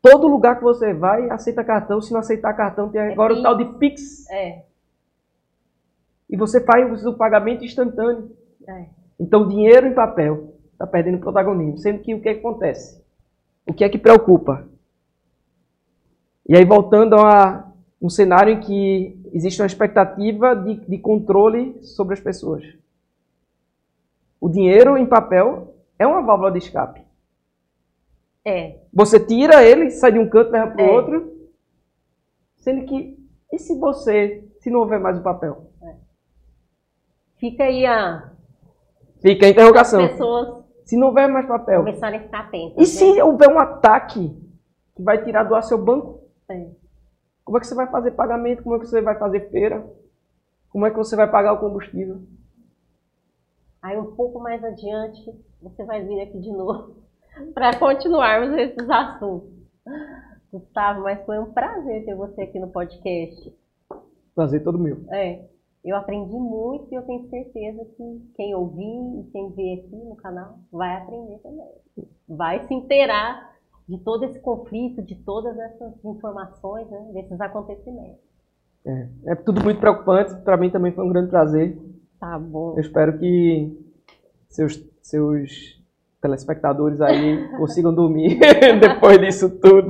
[0.01, 2.01] Todo lugar que você vai aceita cartão.
[2.01, 4.29] Se não aceitar cartão, tem é agora o tal de Pix.
[4.31, 4.63] É
[6.31, 8.31] e você faz o pagamento instantâneo.
[8.67, 8.87] É.
[9.19, 11.79] Então, dinheiro em papel está perdendo protagonismo.
[11.79, 13.03] Sendo que o que, é que acontece?
[13.67, 14.67] O que é que preocupa?
[16.49, 17.69] E aí, voltando a
[18.01, 22.65] um cenário em que existe uma expectativa de, de controle sobre as pessoas.
[24.41, 27.03] O dinheiro em papel é uma válvula de escape.
[28.43, 28.81] É.
[28.93, 30.91] Você tira ele, sai de um canto leva para o é.
[30.91, 31.41] outro.
[32.57, 33.19] Sendo que,
[33.53, 35.71] e se você, se não houver mais o papel?
[37.37, 38.33] Fica aí a.
[39.21, 40.03] Fica a interrogação.
[40.05, 40.65] As pessoas.
[40.85, 41.81] Se não houver mais papel.
[41.81, 42.77] Começarem a ficar atentas.
[42.77, 42.87] E né?
[42.87, 44.37] se houver um ataque
[44.97, 46.23] que vai tirar do ar seu banco?
[46.51, 46.67] É.
[47.45, 48.63] Como é que você vai fazer pagamento?
[48.63, 49.87] Como é que você vai fazer feira?
[50.71, 52.23] Como é que você vai pagar o combustível?
[53.83, 55.33] Aí um pouco mais adiante,
[55.63, 56.97] você vai vir aqui de novo
[57.55, 59.51] para continuarmos esses assuntos.
[60.53, 63.55] Gustavo, mas foi um prazer ter você aqui no podcast.
[64.35, 64.99] Prazer todo meu.
[65.11, 65.49] É.
[65.83, 70.17] Eu aprendi muito e eu tenho certeza que quem ouvir e quem vê aqui no
[70.17, 72.07] canal vai aprender também.
[72.29, 73.51] Vai se inteirar
[73.89, 78.21] de todo esse conflito, de todas essas informações, né, desses acontecimentos.
[78.87, 80.35] É, é tudo muito preocupante.
[80.43, 81.79] Para mim também foi um grande prazer.
[82.21, 82.75] Tá bom.
[82.75, 83.75] Eu espero que
[84.51, 85.83] seus, seus
[86.21, 88.39] telespectadores aí consigam dormir
[88.79, 89.89] depois disso tudo.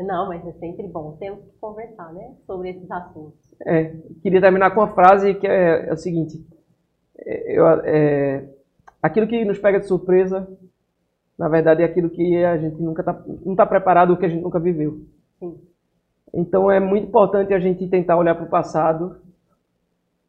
[0.00, 1.16] Não, mas é sempre bom.
[1.20, 3.38] Temos que conversar, né, sobre esses assuntos.
[3.64, 6.44] É, queria terminar com uma frase que é, é o seguinte:
[7.18, 8.48] é, eu, é,
[9.02, 10.48] aquilo que nos pega de surpresa,
[11.38, 14.28] na verdade, é aquilo que a gente nunca tá, não está preparado, o que a
[14.28, 15.02] gente nunca viveu.
[15.38, 15.60] Sim.
[16.34, 19.21] Então é muito importante a gente tentar olhar para o passado,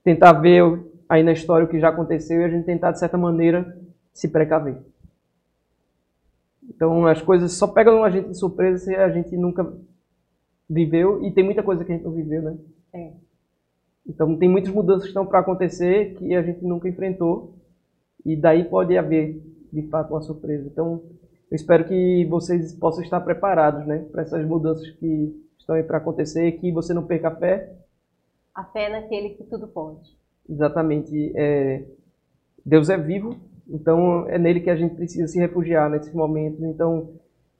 [0.04, 0.64] tentar ver
[1.08, 3.78] aí na história o que já aconteceu e a gente tentar, de certa maneira,
[4.14, 4.78] se precaver.
[6.70, 9.72] Então as coisas só pegam a gente de surpresa se a gente nunca
[10.70, 12.58] viveu, e tem muita coisa que a gente não viveu, né?
[12.94, 13.12] É.
[14.08, 17.56] Então tem muitas mudanças que estão para acontecer que a gente nunca enfrentou
[18.26, 20.68] e daí pode haver de fato uma surpresa.
[20.68, 21.02] Então
[21.50, 25.98] eu espero que vocês possam estar preparados, né, para essas mudanças que estão aí para
[25.98, 27.72] acontecer, que você não perca a fé.
[28.54, 30.18] A fé naquele que tudo pode.
[30.50, 31.32] Exatamente.
[31.36, 31.84] É,
[32.66, 33.36] Deus é vivo,
[33.68, 36.64] então é nele que a gente precisa se refugiar nesse momento.
[36.66, 37.10] Então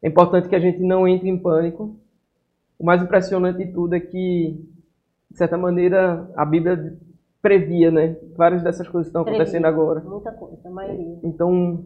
[0.02, 1.96] é importante que a gente não entre em pânico.
[2.78, 4.60] O mais impressionante de tudo é que
[5.34, 6.96] de certa maneira, a Bíblia
[7.42, 8.16] previa, né?
[8.38, 10.00] Várias dessas coisas estão previa, acontecendo agora.
[10.02, 11.18] Muita coisa, a maioria.
[11.24, 11.86] Então,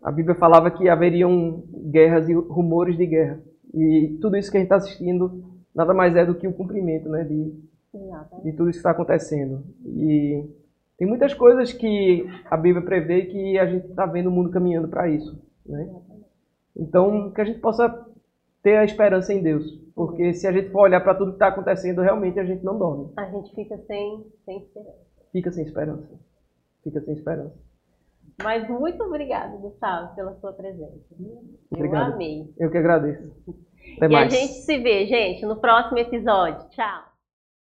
[0.00, 3.40] a Bíblia falava que haveriam guerras e rumores de guerra.
[3.74, 5.44] E tudo isso que a gente está assistindo
[5.74, 7.24] nada mais é do que o cumprimento, né?
[7.24, 7.52] De,
[8.42, 9.64] de tudo isso que está acontecendo.
[9.84, 10.48] E
[10.96, 14.88] tem muitas coisas que a Bíblia prevê que a gente está vendo o mundo caminhando
[14.88, 15.88] para isso, né?
[16.76, 18.06] Então, que a gente possa
[18.62, 19.82] ter a esperança em Deus.
[19.94, 22.78] Porque se a gente for olhar para tudo que está acontecendo, realmente a gente não
[22.78, 23.12] dorme.
[23.16, 25.06] A gente fica sem, sem esperança.
[25.32, 26.08] Fica sem esperança.
[26.82, 27.54] Fica sem esperança.
[28.42, 30.98] Mas muito obrigada, Gustavo, pela sua presença.
[31.70, 32.08] Obrigado.
[32.08, 32.54] Eu amei.
[32.58, 33.30] Eu que agradeço.
[33.96, 34.32] Até e mais.
[34.32, 36.68] a gente se vê, gente, no próximo episódio.
[36.70, 37.11] Tchau.